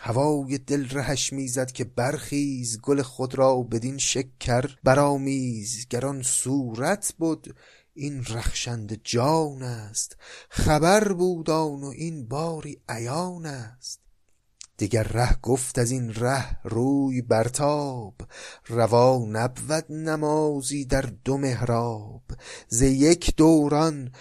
[0.00, 7.54] هوای دل رهش می‌زد که برخیز گل خود را بدین شکر برامیز گران صورت بود
[7.94, 10.16] این رخشند جان است.
[10.48, 14.00] خبر بودان و این باری عیان است.
[14.76, 18.14] دیگر ره گفت از این ره روی برتاب
[18.66, 22.22] روا نبود نمازی در دو محراب.
[22.68, 24.12] ز یک دوران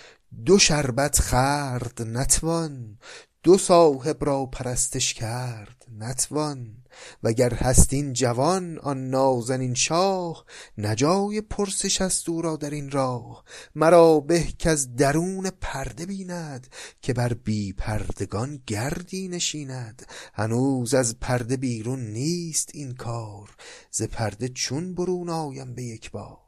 [0.45, 2.97] دو شربت خرد نتوان
[3.45, 6.77] دو صاحب را پرستش کرد نتوان
[7.23, 10.45] وگر هست این جوان آن نازنین شاه.
[10.77, 13.43] نجای پرسش است او را در این راه.
[13.75, 16.67] مرا به از درون پرده بیند
[17.01, 20.05] که بر بی پردگان گردی نشیند.
[20.33, 23.49] هنوز از پرده بیرون نیست این کار
[23.91, 26.44] ز پرده چون برون آیم به یک بار.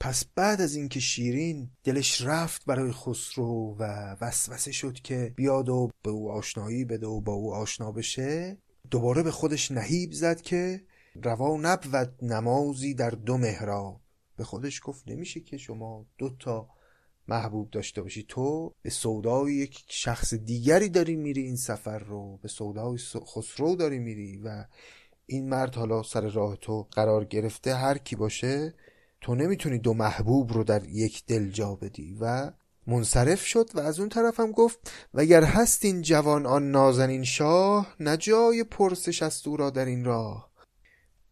[0.00, 5.90] پس بعد از اینکه شیرین دلش رفت برای خسرو و وسوسه شد که بیاد و
[6.02, 8.58] به او آشنایی بده و با او آشنا بشه
[8.90, 10.84] دوباره به خودش نهیب زد که
[11.22, 14.00] روا نبود نمازی در دو محراب.
[14.36, 16.68] به خودش گفت نمیشه که شما دو تا
[17.28, 18.22] محبوب داشته باشی.
[18.28, 22.98] تو به سودای یک شخص دیگری داری میری این سفر رو به سودای
[23.34, 24.64] خسرو داری میری و
[25.26, 28.74] این مرد حالا سر راه تو قرار گرفته هر کی باشه
[29.20, 32.16] تو نمی‌تونی دو محبوب رو در یک دل جا بدی.
[32.20, 32.52] و
[32.86, 37.24] منصرف شد و از اون طرف هم گفت و اگر هست این جوان آن نازنین
[37.24, 40.50] شاه نجای پرسش است او را در این راه.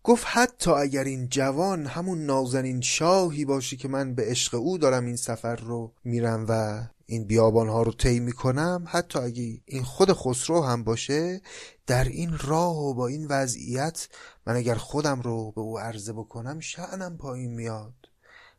[0.03, 5.07] گفت حتی اگر این جوان همون نازنین شاهی باشی که من به عشق او دارم
[5.07, 10.13] این سفر رو میرم و این بیابان ها رو طی می‌کنم حتی اگه این خود
[10.13, 11.41] خسرو هم باشه
[11.87, 14.09] در این راه و با این وضعیت
[14.47, 17.95] من اگر خودم رو به او عرضه بکنم شعنم پایین میاد.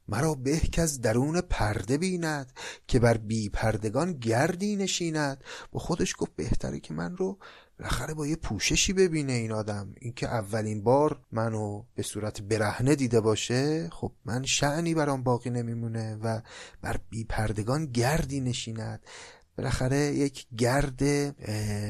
[0.07, 2.53] مرا به از درون پرده بیند
[2.87, 5.43] که بر بی پردگان گردی نشیند.
[5.71, 7.37] با خودش گفت بهتره که من رو
[7.79, 9.93] بالاخره با یه پوششی ببینه این آدم.
[9.99, 16.15] اینکه اولین بار منو به صورت برهنه دیده باشه خب من شعنی برام باقی نمیمونه
[16.15, 16.41] و
[16.81, 19.05] بر بی پردگان گردی نشیند.
[19.57, 21.03] بالاخره یک گرد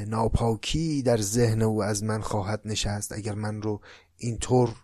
[0.07, 3.81] ناپاکی در ذهن او از من خواهد نشست اگر من رو
[4.17, 4.75] اینطور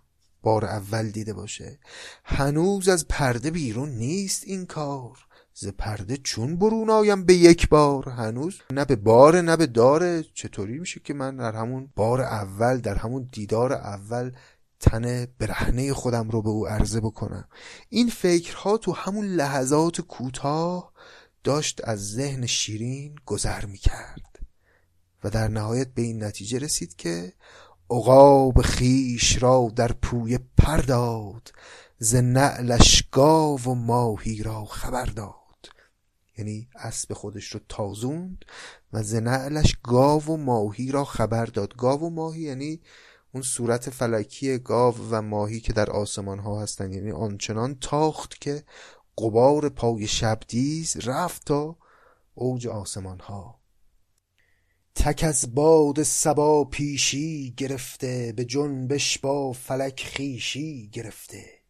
[0.42, 1.80] بار اول دیده باشه.
[2.24, 5.25] هنوز از پرده بیرون نیست این کار.
[5.58, 10.24] ز پرده چون برون آیم به یک بار؟ هنوز نه به بار نه به داره
[10.34, 14.32] چطوری میشه که من در همون بار اول در همون دیدار اول
[14.80, 17.48] تن برهنه خودم رو به او عرضه بکنم؟
[17.90, 20.94] این فکرها تو همون لحظات کوتاه
[21.44, 24.40] داشت از ذهن شیرین گذر می‌کرد
[25.24, 27.34] و در نهایت به این نتیجه رسید که
[27.90, 31.54] عقاب خیش را در پوی پرداد
[32.00, 35.45] ز نعلش گاو و ماهی را خبر داد.
[36.38, 38.46] یعنی اسب خودش رو تازوند
[38.94, 41.76] و ز نعلش گاو و ماهی را خبر داد.
[41.76, 42.82] گاو و ماهی یعنی
[43.32, 46.94] اون صورت فلکی گاو و ماهی که در آسمان ها هستن.
[46.94, 48.64] یعنی آنچنان تاخت که
[49.18, 51.78] قبار پای شبدیز رفت تا
[52.34, 53.60] اوج آسمان ها.
[54.96, 61.65] تک از باد سبا پیشی گرفته به جنبش با فلک خیشی گرفته.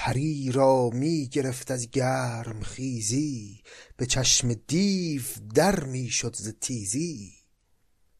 [0.00, 3.62] پری را می گرفت از گرم خیزی
[3.96, 5.22] به چشم دیو
[5.54, 7.32] در می شد ز تیزی.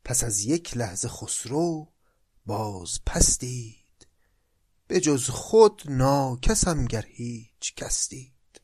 [0.05, 1.93] پس از یک لحظه خسرو
[2.47, 4.07] باز پس دید
[4.87, 8.61] به جز خود ناکسم گر هیچ کس دید.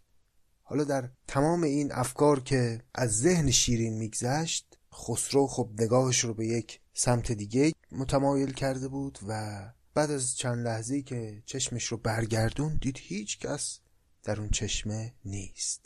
[0.62, 6.46] حالا در تمام این افکار که از ذهن شیرین میگذشت خسرو خب نگاهش رو به
[6.46, 9.62] یک سمت دیگه متمایل کرده بود و
[9.94, 13.78] بعد از چند لحظه که چشمش رو برگردون دید هیچ کس
[14.22, 15.80] در اون چشمه نیست.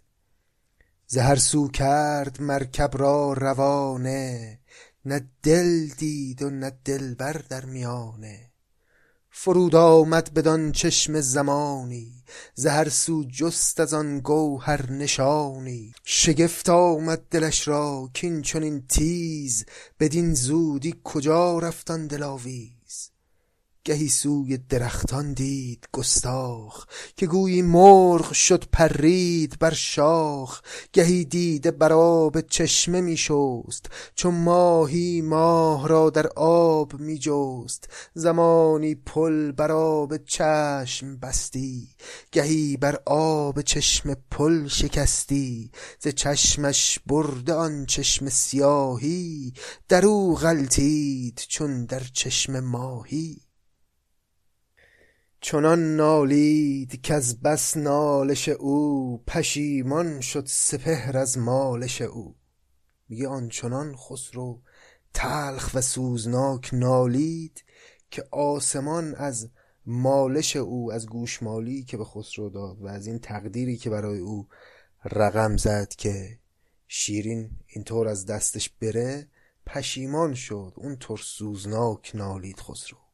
[1.06, 4.58] زهر سو کرد مرکب را روانه
[5.04, 8.50] نه دل دید و نه دلبر در میانه.
[9.30, 15.92] فرود آمد بدان چشم زمانی زهر سو جست از آن گوهر نشانی.
[16.04, 19.64] شگفت آمد دلش را کین چنین تیز
[20.00, 22.77] بدین زودی کجا رفتن دلاویز؟
[23.88, 26.86] گهی سوی درختان دید گستاخ
[27.16, 30.60] که گویی مرغ شد پرید بر شاخ.
[30.92, 37.88] گهی دیده بر آب چشمه می شست چون ماهی ماه را در آب می جست.
[38.14, 41.88] زمانی پل بر آب چشم بستی
[42.32, 45.70] گهی بر آب چشم پل شکستی.
[46.00, 49.52] ز چشمش برده آن چشم سیاهی
[49.88, 53.47] در او غلتید چون در چشم ماهی.
[55.40, 62.36] چنان نالید کز بس نالش او پشیمان شد سپهر از مالش او.
[63.08, 64.60] میگه آنچنان خسرو
[65.14, 67.64] تلخ و سوزناک نالید
[68.10, 69.50] که آسمان از
[69.86, 74.48] مالش او از گوشمالی که به خسرو داد و از این تقدیری که برای او
[75.04, 76.38] رقم زد که
[76.88, 79.28] شیرین اینطور از دستش بره
[79.66, 80.72] پشیمان شد.
[80.76, 83.07] اونطور سوزناک نالید خسرو.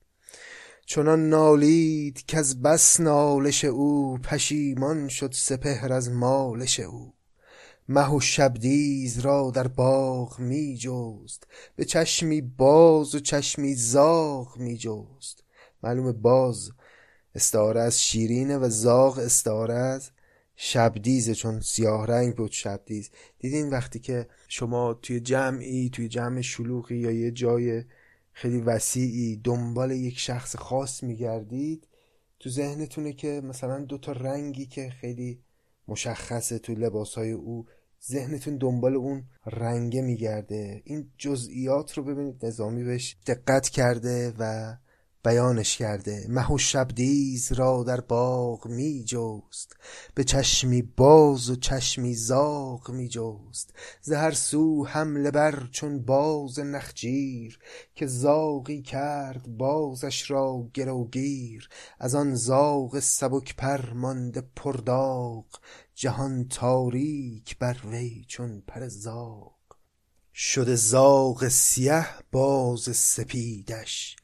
[0.87, 7.14] چنان نالید که از بس نالش او پشیمان شد سپهر از مالش او.
[7.89, 14.76] مه و شبدیز را در باغ می جست به چشمی باز و چشمی زاغ می
[14.76, 15.45] جست.
[15.82, 16.70] معلوم باز
[17.35, 20.11] استعاره از شیرینه و زاغ استعاره از
[20.57, 23.11] شبدیزه چون سیاه رنگ بود شبدیز.
[23.39, 27.85] دیدین وقتی که شما توی جمعی توی جمع شلوغی یا یه جای
[28.35, 31.89] خیلی وسیعی دنبال یک شخص خاص میگردید.
[32.41, 35.43] تو ذهنتونه که مثلا دو تا رنگی که خیلی
[35.89, 37.66] مشخصه تو لباسهای او
[38.11, 40.82] ذهنتون دنبال اون رنگه میگرده.
[40.85, 44.74] این جزئیات رو ببینید نظامی بهش دقت کرده و
[45.25, 46.27] بیانش کرده.
[46.29, 49.77] مه و شبدیز را در باغ می جست.
[50.14, 53.75] به چشمی باز و چشمی زاغ می جست.
[54.03, 57.59] ز سو حمله بر چون باز نخجیر
[57.95, 61.68] که زاغی کرد بازش را گروگیر.
[61.99, 65.47] از آن زاغ سبک پر مانده پرداغ
[65.95, 69.55] جهان تاریک بر وی چون پر زاغ.
[70.35, 74.16] شده زاغ سیه باز سپیدش.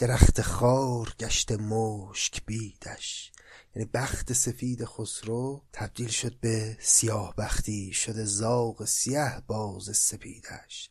[0.00, 3.32] درخت خار گشته مشک بیدش.
[3.76, 10.90] یعنی بخت سفید خسرو تبدیل شد به سیاه بختی شده زاغ سیاه باز سپیدش.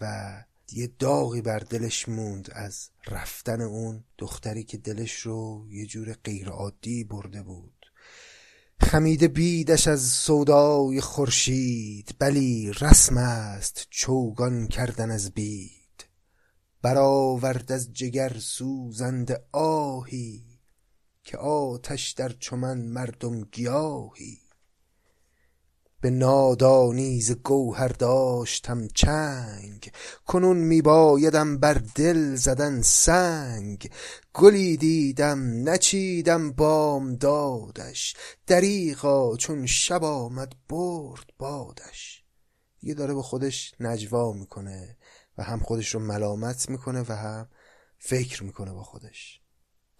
[0.00, 0.34] و
[0.72, 6.48] یه داغی بر دلش موند از رفتن اون دختری که دلش رو یه جور غیر
[6.48, 7.86] عادی برده بود.
[8.80, 15.73] خمیده بیدش از سودای خورشید بلی رسم است چوگان کردن از بید.
[16.84, 20.44] برآورد از جگر سوزنده آهی
[21.22, 24.38] که آتش در چمن مردم گیاهی.
[26.00, 29.90] به نادانی ز گوهر داشتم چنگ
[30.26, 33.90] کنون می بایدم بر دل زدن سنگ.
[34.34, 38.16] گلی دیدم نچیدم بامدادش
[38.46, 42.24] دریغا چون شب آمد برد بادش.
[42.80, 44.96] دیگه داره به خودش نجوا می‌کنه.
[45.38, 47.48] و هم خودش رو ملامت می‌کنه و هم
[47.98, 49.43] فکر می‌کنه با خودش.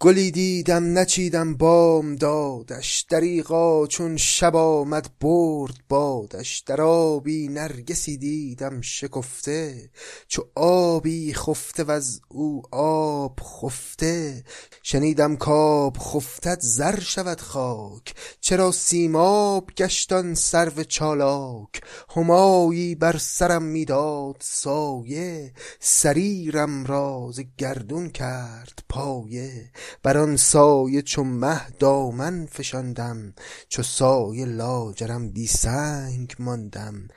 [0.04, 3.06] گلی دیدم نچیدم بام دادش.
[3.10, 6.60] دریغا چون شب آمد برد بادش.
[6.60, 9.90] در آبی نرگسی دیدم شکفته.
[10.28, 14.44] چو آبی خفته و از او آب خفته.
[14.82, 18.14] شنیدم کاب خفتد زر شود خاک.
[18.40, 21.80] چرا سیماب گشتان سرو چالاک؟
[22.16, 25.52] همایی بر سرم می‌داد سایه.
[25.80, 29.70] سریرم را ز گردون کرد پایه.
[30.02, 33.34] بر آن سایه چو مه دامن فشاندم
[33.68, 37.08] چو سایه لاجرم بی سنگ ماندم.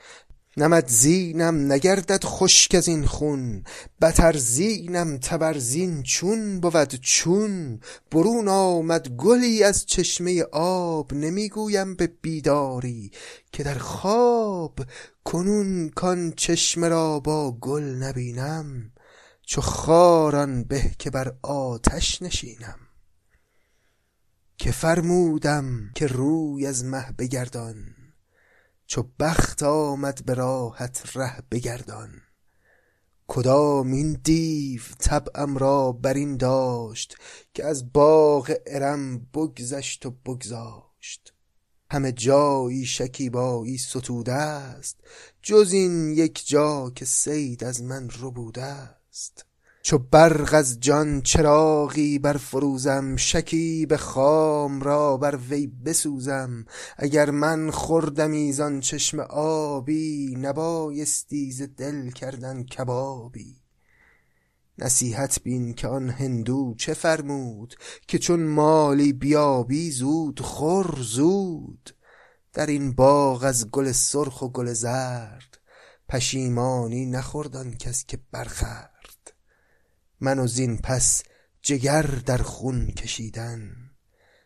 [0.58, 3.64] نمد زینم نگردد خشک از این خون
[4.00, 7.80] بتر زینم تبرزین چون بود چون.
[8.10, 13.10] برون آمد گلی از چشمه آب نمی‌گویم به بیداری
[13.52, 14.80] که در خواب
[15.24, 18.90] کنون کان چشمه را با گل نبینم.
[19.50, 22.78] چو خاران به که بر آتش نشینم
[24.56, 27.94] که فرمودم که روی از مه بگردان
[28.86, 32.20] چو بخت آمد به راهت ره بگردان.
[33.26, 37.16] کدام این دیو طبعم را بر این داشت
[37.54, 41.34] که از باغ ارم بگذشت و بگذاشت؟
[41.90, 44.96] همه جایی شکیبایی ستوده است
[45.42, 48.97] جز این یک جا که صید از من ربوده است.
[49.82, 56.64] چو برق از جان چراغی برفروزم شکیب خام را بر وی بسوزم.
[56.96, 63.56] اگر من خوردمی زان چشمه آبی نبایستی ز دل کردن کبابی.
[64.78, 67.74] نصیحت بین که آن هندو چه فرمود؟
[68.08, 71.90] که چون مالی بیابی زود خور زود.
[72.52, 75.58] در این باغ از گل سرخ و گل زرد
[76.08, 78.97] پشیمانی نخورد کس که برخورد.
[80.20, 81.22] من و زین پس
[81.62, 83.70] جگر در خون کشیدن.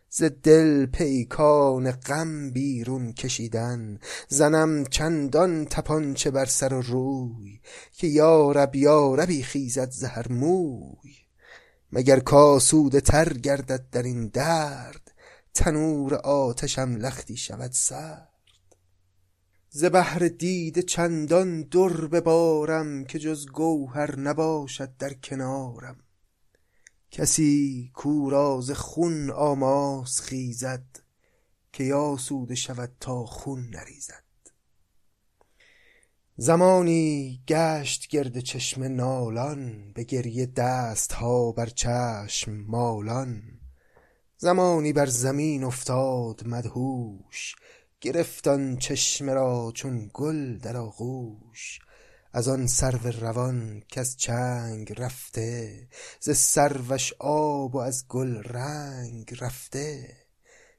[0.09, 3.99] ز دل پیکان غم بیرون کشیدن.
[4.27, 7.61] زنم چندان تپانچه بر سر و روی
[7.91, 11.13] که یارب یاربی خیزد ز هر موی.
[11.91, 15.11] مگر کآسوده تر گردد در این درد
[15.53, 18.32] تنور آتشم لختی شود سرد
[19.75, 25.97] ز بهر دیده چندان در ببارم که جز گوهر نباشد در کنارم.
[27.11, 30.85] کسی کو را خون آماس خیزد
[31.71, 34.23] که آسوده شود تا خون نریزد.
[36.37, 43.41] زمانی گشت گرد چشمه نالان به گریه دست ها بر چشم مالان.
[44.37, 47.55] زمانی بر زمین افتاد مدهوش
[48.03, 51.79] گرفت آن چشمه را چون گل در آغوش.
[52.33, 55.87] از آن سرو روان کز چنگ رفته
[56.19, 60.17] ز سروش آب و از گل رنگ رفته.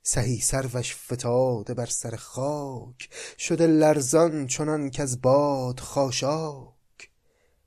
[0.02, 3.08] سهی سروش فتاده بر سر خاک
[3.38, 7.10] شده لرزان چنان کز باد خاشاک.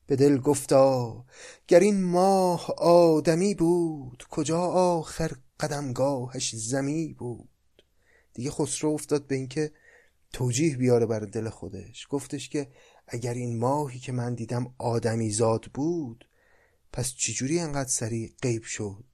[0.07, 1.25] به دل گفتا
[1.67, 7.56] گر این ماه آدمی بود کجا آخر قدمگاهش زمی بود؟
[8.37, 9.71] دیگه خسرو افتاد به اینکه
[10.33, 12.07] توجیه بیاره بر دل خودش.
[12.09, 12.67] گفتش که
[13.07, 16.29] اگر این ماهی که من دیدم آدمی زاد بود
[16.93, 19.05] پس چجوری انقدر سریع غیب شد؟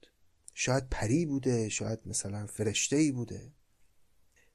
[0.54, 3.52] شاید پری بوده شاید مثلا فرشته ای بوده.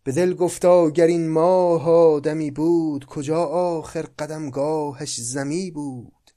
[0.03, 6.31] به دل گفتا اگر این ماه آدمی بود کجا آخر قدمگاهش زمی بود؟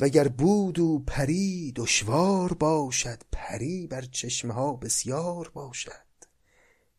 [0.00, 6.04] وگر بود و پری دشوار باشد پری بر چشمه ها بسیار باشد.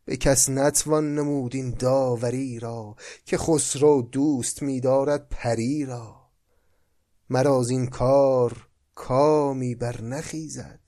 [0.05, 2.95] به کس نتوان نمود این داوری را
[3.25, 6.29] که خسرو دوست می‌دارد پری را.
[7.29, 10.79] مرا زین کار کامی بر نخیزد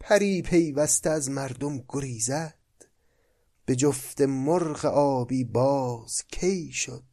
[0.00, 2.54] پری پیوسته از مردم گریزد.
[3.66, 7.04] به جفت مرغ آبی باز کی شد؟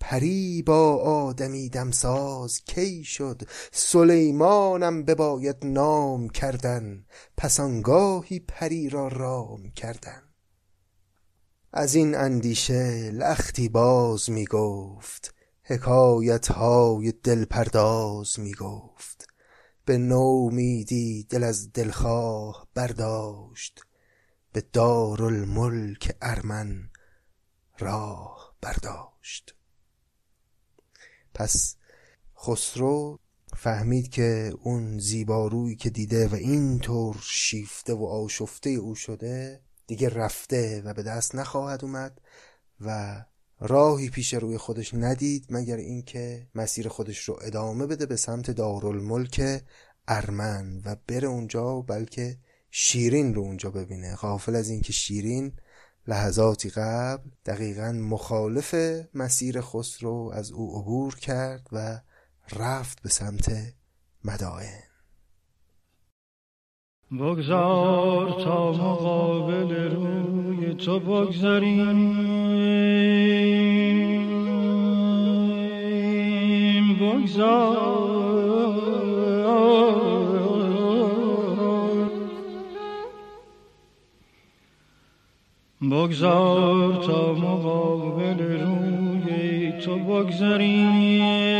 [0.00, 7.04] پری با آدمی دمساز کی شد؟ سلیمانم بباید نام کردن
[7.36, 10.31] پس آنگاهی پری را رام کردن.
[11.74, 19.28] از این اندیشه لختی باز می گفت حکایت های دل پرداز می گفت
[19.84, 23.80] به نومیدی دل از دلخواه برداشت
[24.52, 26.90] به دارالملک ارمن
[27.78, 29.54] راه برداشت.
[31.34, 31.76] پس
[32.38, 33.18] خسرو
[33.56, 40.82] فهمید که اون زیبارویی که دیده و اینطور شیفته و آشفته او شده دیگه رفته
[40.84, 42.20] و به دست نخواهد اومد
[42.80, 43.16] و
[43.60, 49.62] راهی پیش روی خودش ندید مگر اینکه مسیر خودش رو ادامه بده به سمت دارالملک
[50.08, 52.38] ارمن و بره اونجا بلکه
[52.70, 54.16] شیرین رو اونجا ببینه.
[54.16, 55.52] غافل از اینکه شیرین
[56.06, 58.74] لحظاتی قبل دقیقا مخالف
[59.14, 62.00] مسیر خسرو از او عبور کرد و
[62.52, 63.74] رفت به سمت
[64.24, 64.91] مدائن.
[67.20, 72.12] بگذار تا مقابل روی تو بگذاریم.
[77.00, 78.02] بگذار.
[87.06, 91.52] تا مقابل روی تو بگذاریم.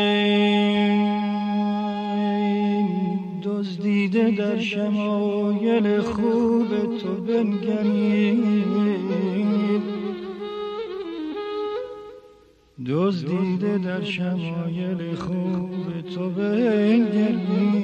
[4.31, 8.63] در شمایل خوب تو بنگریم
[12.87, 17.83] دزدیده در شمایل خوب تو بنگریم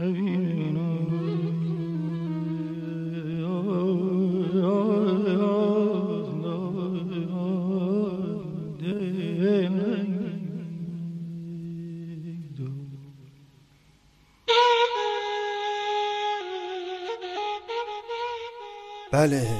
[0.00, 0.14] بله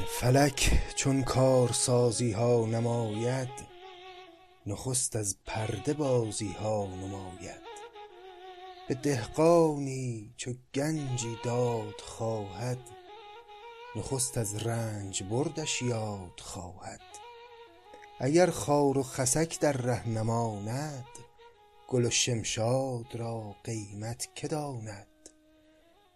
[0.09, 3.49] فلک چون کارسازی ها نماید
[4.67, 7.60] نخست از پرده بازی ها نماید.
[8.91, 12.79] به دهقانی چو گنجی داد خواهد
[13.97, 17.01] نخست از رنج بردش یاد خواهد.
[18.21, 21.05] اگر خار و خسک در ره نماند
[21.89, 25.31] گل و شمشاد را قیمت که داند؟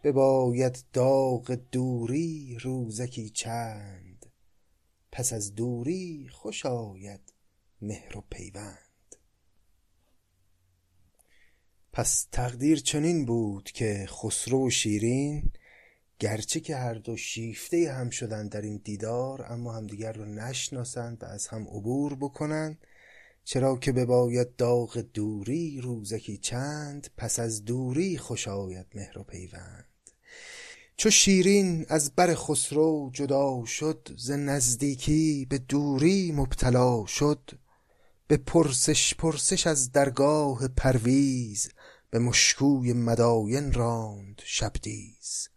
[0.04, 4.26] بباید داغ دوری روزکی چند
[5.12, 7.32] پس از دوری خوش آید
[7.82, 8.83] مهر و پیوند.
[11.94, 15.52] پس تقدیر چنین بود که خسرو و شیرین
[16.18, 21.26] گرچه که هر دو شیفته هم شدند در این دیدار اما همدیگر رو نشناسند و
[21.26, 22.78] از هم عبور بکنند
[23.44, 29.84] چرا که بباید داغ دوری روزکی چند پس از دوری خوش آید مهر و پیوند.
[30.96, 37.50] چو شیرین از بر خسرو جدا شد ز نزدیکی به دوری مبتلا شد
[38.26, 41.68] به پرسش پرسش از درگاه پرویز
[42.14, 45.48] به مشکوی مداین راند شبدیز.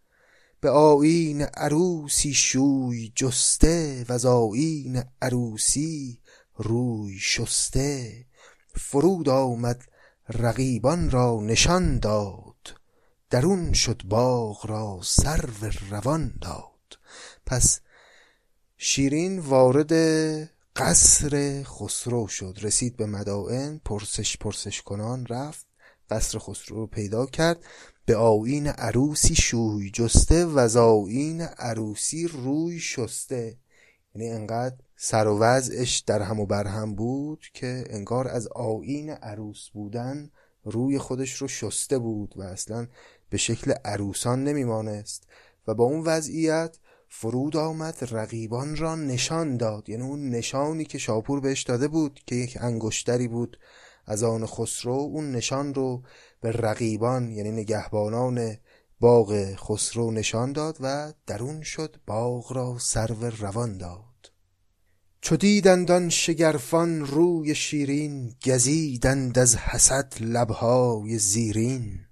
[0.59, 6.19] به آیین عروسی شوی جسته وز آیین عروسی
[6.55, 8.25] روی شسته.
[8.75, 9.83] فرود آمد
[10.29, 12.75] رقیبان را نشان داد
[13.29, 16.99] درون شد باغ را سرو روان داد.
[17.45, 17.79] پس
[18.77, 19.93] شیرین وارد
[20.75, 25.66] قصر خسرو شد رسید به مدائن پرسش پرسش کنان رفت.
[26.09, 27.57] قصر خسرو رو پیدا کرد.
[28.05, 33.57] به آیین عروسی شوی جسته و آیین عروسی روی شسته.
[34.15, 39.09] یعنی انقدر سر و وضعش در هم و بر هم بود که انگار از آیین
[39.09, 40.29] عروس بودن
[40.63, 42.87] روی خودش رو شسته بود و اصلا
[43.29, 45.27] به شکل عروسان نمیمانست.
[45.67, 46.77] و با اون وضعیت
[47.09, 49.89] فرود آمد رقیبان را نشان داد.
[49.89, 53.57] یعنی اون نشانی که شاپور بهش داده بود که یک انگشتری بود
[54.07, 56.03] از آن خسرو اون نشان رو
[56.41, 58.57] به رقیبان یعنی نگهبانان
[58.99, 64.31] باغ خسرو نشان داد و درون شد باغ را سرو روان داد.
[65.21, 72.06] چو دیدند شگرفان روی شیرین گزیدند از حسد لبهای زیرین.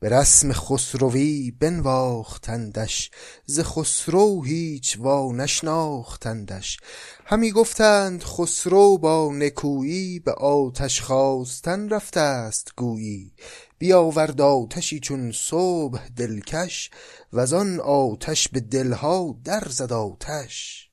[0.00, 3.10] به رسم خسروی بنواختندش
[3.46, 6.78] ز خسرو هیچ وا نشناختندش.
[7.24, 13.32] همی گفتند خسرو با نکویی به آتش خواستن رفته است گویی.
[13.78, 16.90] بیاورد آتشی چون صبح دلکش
[17.32, 20.90] وزان آتش به دلها در زد آتش.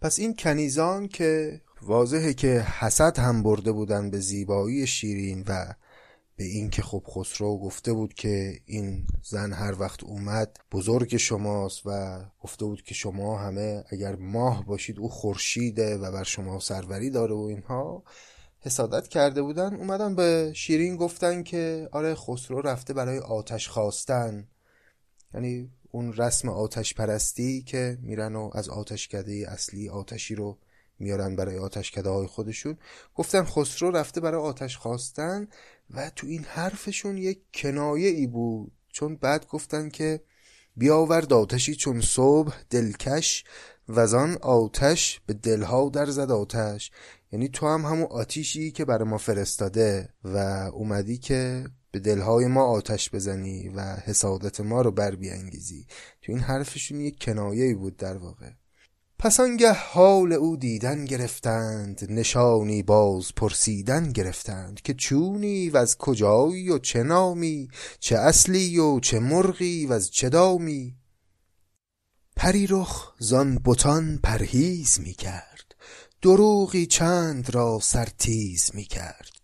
[0.00, 5.74] پس این کنیزان که واضحه که حسد هم برده بودن به زیبایی شیرین و
[6.36, 11.82] به این که خب خسرو گفته بود که این زن هر وقت اومد بزرگ شماست
[11.84, 17.10] و گفته بود که شما همه اگر ماه باشید او خورشیده و بر شما سروری
[17.10, 18.02] داره و اینها
[18.60, 19.74] حسادت کرده بودن.
[19.74, 24.48] اومدن به شیرین گفتن که آره خسرو رفته برای آتش خواستن.
[25.34, 30.58] یعنی اون رسم آتش پرستی که میرن و از آتشکده اصلی آتشی رو
[30.98, 32.78] میارن برای آتشکده های خودشون.
[33.14, 35.48] گفتن خسرو رفته برای آتش خواستن
[35.90, 38.72] و تو این حرفشون یک کنایه ای بود.
[38.92, 40.20] چون بعد گفتن که
[40.76, 43.44] بیاورد آتشی چون صبح دلکش
[43.88, 46.90] وزان آتش به دلها در زد آتش.
[47.32, 50.36] یعنی تو هم همون آتیشی که برای ما فرستاده و
[50.72, 55.86] اومدی که به دلهای ما آتش بزنی و حسادت ما رو بر بیانگیزی.
[56.22, 58.50] تو این حرفشون یک کنایه ای بود در واقع.
[59.18, 66.70] پس آنگه حال او دیدن گرفتند نشانی باز پرسیدن گرفتند که چونی و از کجایی
[66.70, 67.68] و چه نامی
[68.00, 70.96] چه اصلی و چه مرغی و از چه دامی؟
[72.36, 75.74] پری رخ زان بتان پرهیز می کرد
[76.22, 79.35] دروغی چند را سرتیز می کرد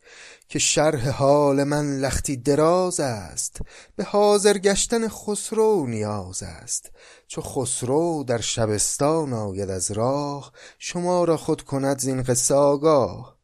[0.52, 3.60] که شرح حال من لختی دراز است
[3.96, 6.90] به حاضر گشتن خسرو نیاز است.
[7.26, 13.36] چو خسرو در شبستان آید از راه شما را خود کند زین قصه آگاه.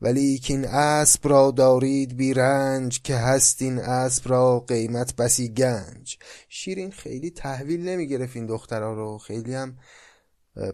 [0.00, 6.18] ولیکین اسب را دارید بی رنج که هست این اسب را قیمت بسی گنج.
[6.48, 9.76] شیرین خیلی تحویل نمی گرفت این دخترها رو خیلی هم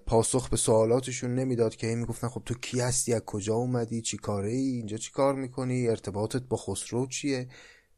[0.06, 4.50] پاسخ به سوالاتشون نمی‌داد که می‌گفتن خب تو کی هستی؟ از کجا اومدی؟ چی کاره
[4.50, 7.48] ای اینجا چی کار می‌کنی؟ ارتباطت با خسرو چیه؟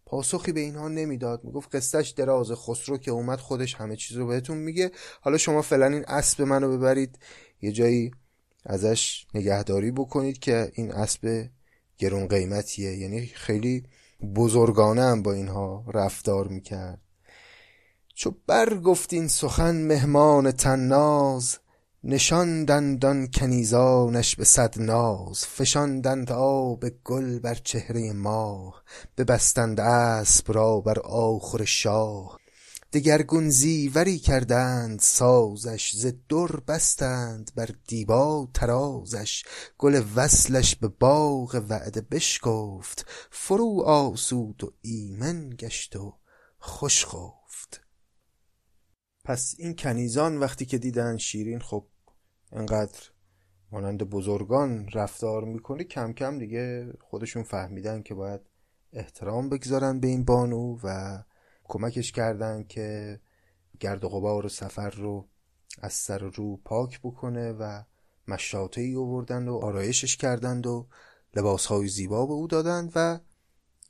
[0.06, 1.44] پاسخی به اینها نمی‌داد.
[1.44, 4.90] می‌گفت قصهش دراز خسرو که اومد خودش همه چیز رو بهتون میگه.
[5.20, 7.18] حالا شما فعلا این اسب منو ببرید.
[7.62, 8.10] یه جایی
[8.66, 11.48] ازش نگهداری بکنید که این اسب
[11.98, 12.96] گرون قیمتیه.
[12.96, 13.82] یعنی خیلی
[14.36, 17.00] بزرگانه هم با اینها رفتار می‌کرد.
[18.14, 21.58] چو برگفتین سخن مهمان تناز
[22.06, 28.82] نشاندند آن کنیزانش به صد ناز فشاندند آب گل بر چهره ماه
[29.18, 32.38] ببستند اسب را بر آخور شاه.
[32.92, 39.44] دگرگون زیوری کردند سازش ز در بستند بر دیبا ترازش
[39.78, 46.18] گل وصلش به باغ وعده بشکفت فرو آسود و ایمن گشت و
[46.58, 47.80] خوش خفت.
[49.24, 51.86] پس این کنیزان وقتی که دیدن شیرین خب
[52.54, 53.00] انقدر
[53.72, 58.40] مانند بزرگان رفتار می‌کنه کم کم دیگه خودشون فهمیدن که باید
[58.92, 61.18] احترام بگذارن به این بانو و
[61.64, 63.20] کمکش کردن که
[63.80, 65.28] گرد و غبار سفر رو
[65.78, 67.82] از سر رو پاک بکنه و
[68.28, 70.86] مشاطه ای آوردند و آرایشش کردند و
[71.36, 73.20] لباس زیبا به او دادند و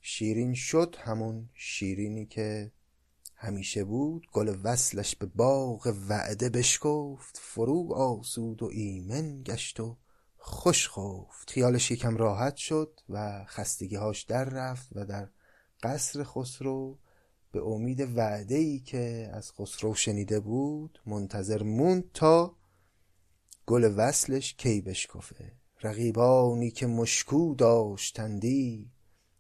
[0.01, 2.73] شیرین شد همون شیرینی که
[3.45, 9.97] همیشه بود گل وصلش به باغ وعده بشکفت فرو آسود و ایمن گشت و
[10.37, 11.51] خوش خفت.
[11.51, 15.29] خیالش یکم راحت شد و خستگیهاش در رفت و در
[15.83, 16.99] قصر خسرو
[17.53, 22.57] به امید وعده ای که از خسرو شنیده بود منتظر موند تا
[23.67, 25.53] گل وصلش کی بشکفه.
[25.83, 28.91] رقیبانی که مشکو داشتندی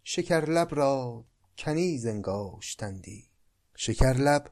[0.03, 1.25] شکر لب را
[1.59, 3.34] کنیز انگاشتندی.
[3.77, 4.51] شکرلب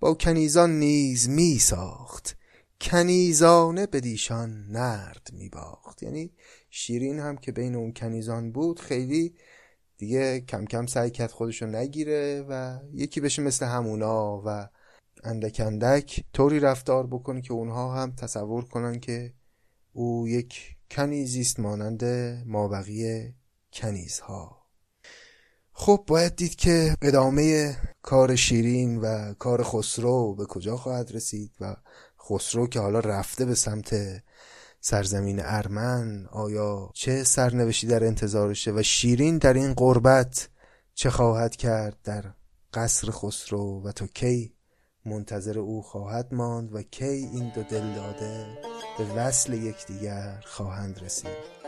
[0.00, 2.36] با کنیزان نیز می ساخت.
[2.80, 6.02] کنیزانه بدیشان نرد می باخت.
[6.02, 6.32] یعنی
[6.70, 9.34] شیرین هم که بین اون کنیزان بود خیلی
[9.96, 14.68] دیگه کم کم سعی کرد خودشو نگیره و یکی بشه مثل همونا و
[15.24, 19.32] اندک اندک طوری رفتار بکنه که اونها هم تصور کنن که
[19.92, 22.04] او یک کنیزیست مانند
[22.46, 23.34] مابقی
[23.72, 24.63] کنیزها.
[25.76, 31.76] خب باید دید که ادامه کار شیرین و کار خسرو به کجا خواهد رسید و
[32.28, 33.94] خسرو که حالا رفته به سمت
[34.80, 40.48] سرزمین ارمن آیا چه سرنوشتی در انتظارشه و شیرین در این قربت
[40.94, 42.24] چه خواهد کرد؟ در
[42.74, 44.54] قصر خسرو و تا کی
[45.04, 48.46] منتظر او خواهد ماند و کی این دو دل داده
[48.98, 51.64] به وصل یکدیگر خواهند رسید؟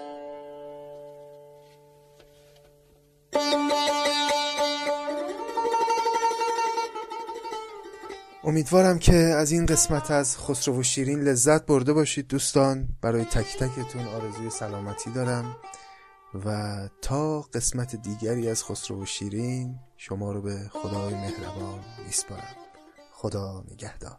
[8.46, 13.56] امیدوارم که از این قسمت از خسرو و شیرین لذت برده باشید دوستان برای تک
[13.56, 15.56] تکتون آرزوی سلامتی دارم
[16.44, 22.56] و تا قسمت دیگری از خسرو و شیرین شما رو به خدای مهربان میسپارم
[23.12, 24.18] خدا نگهدار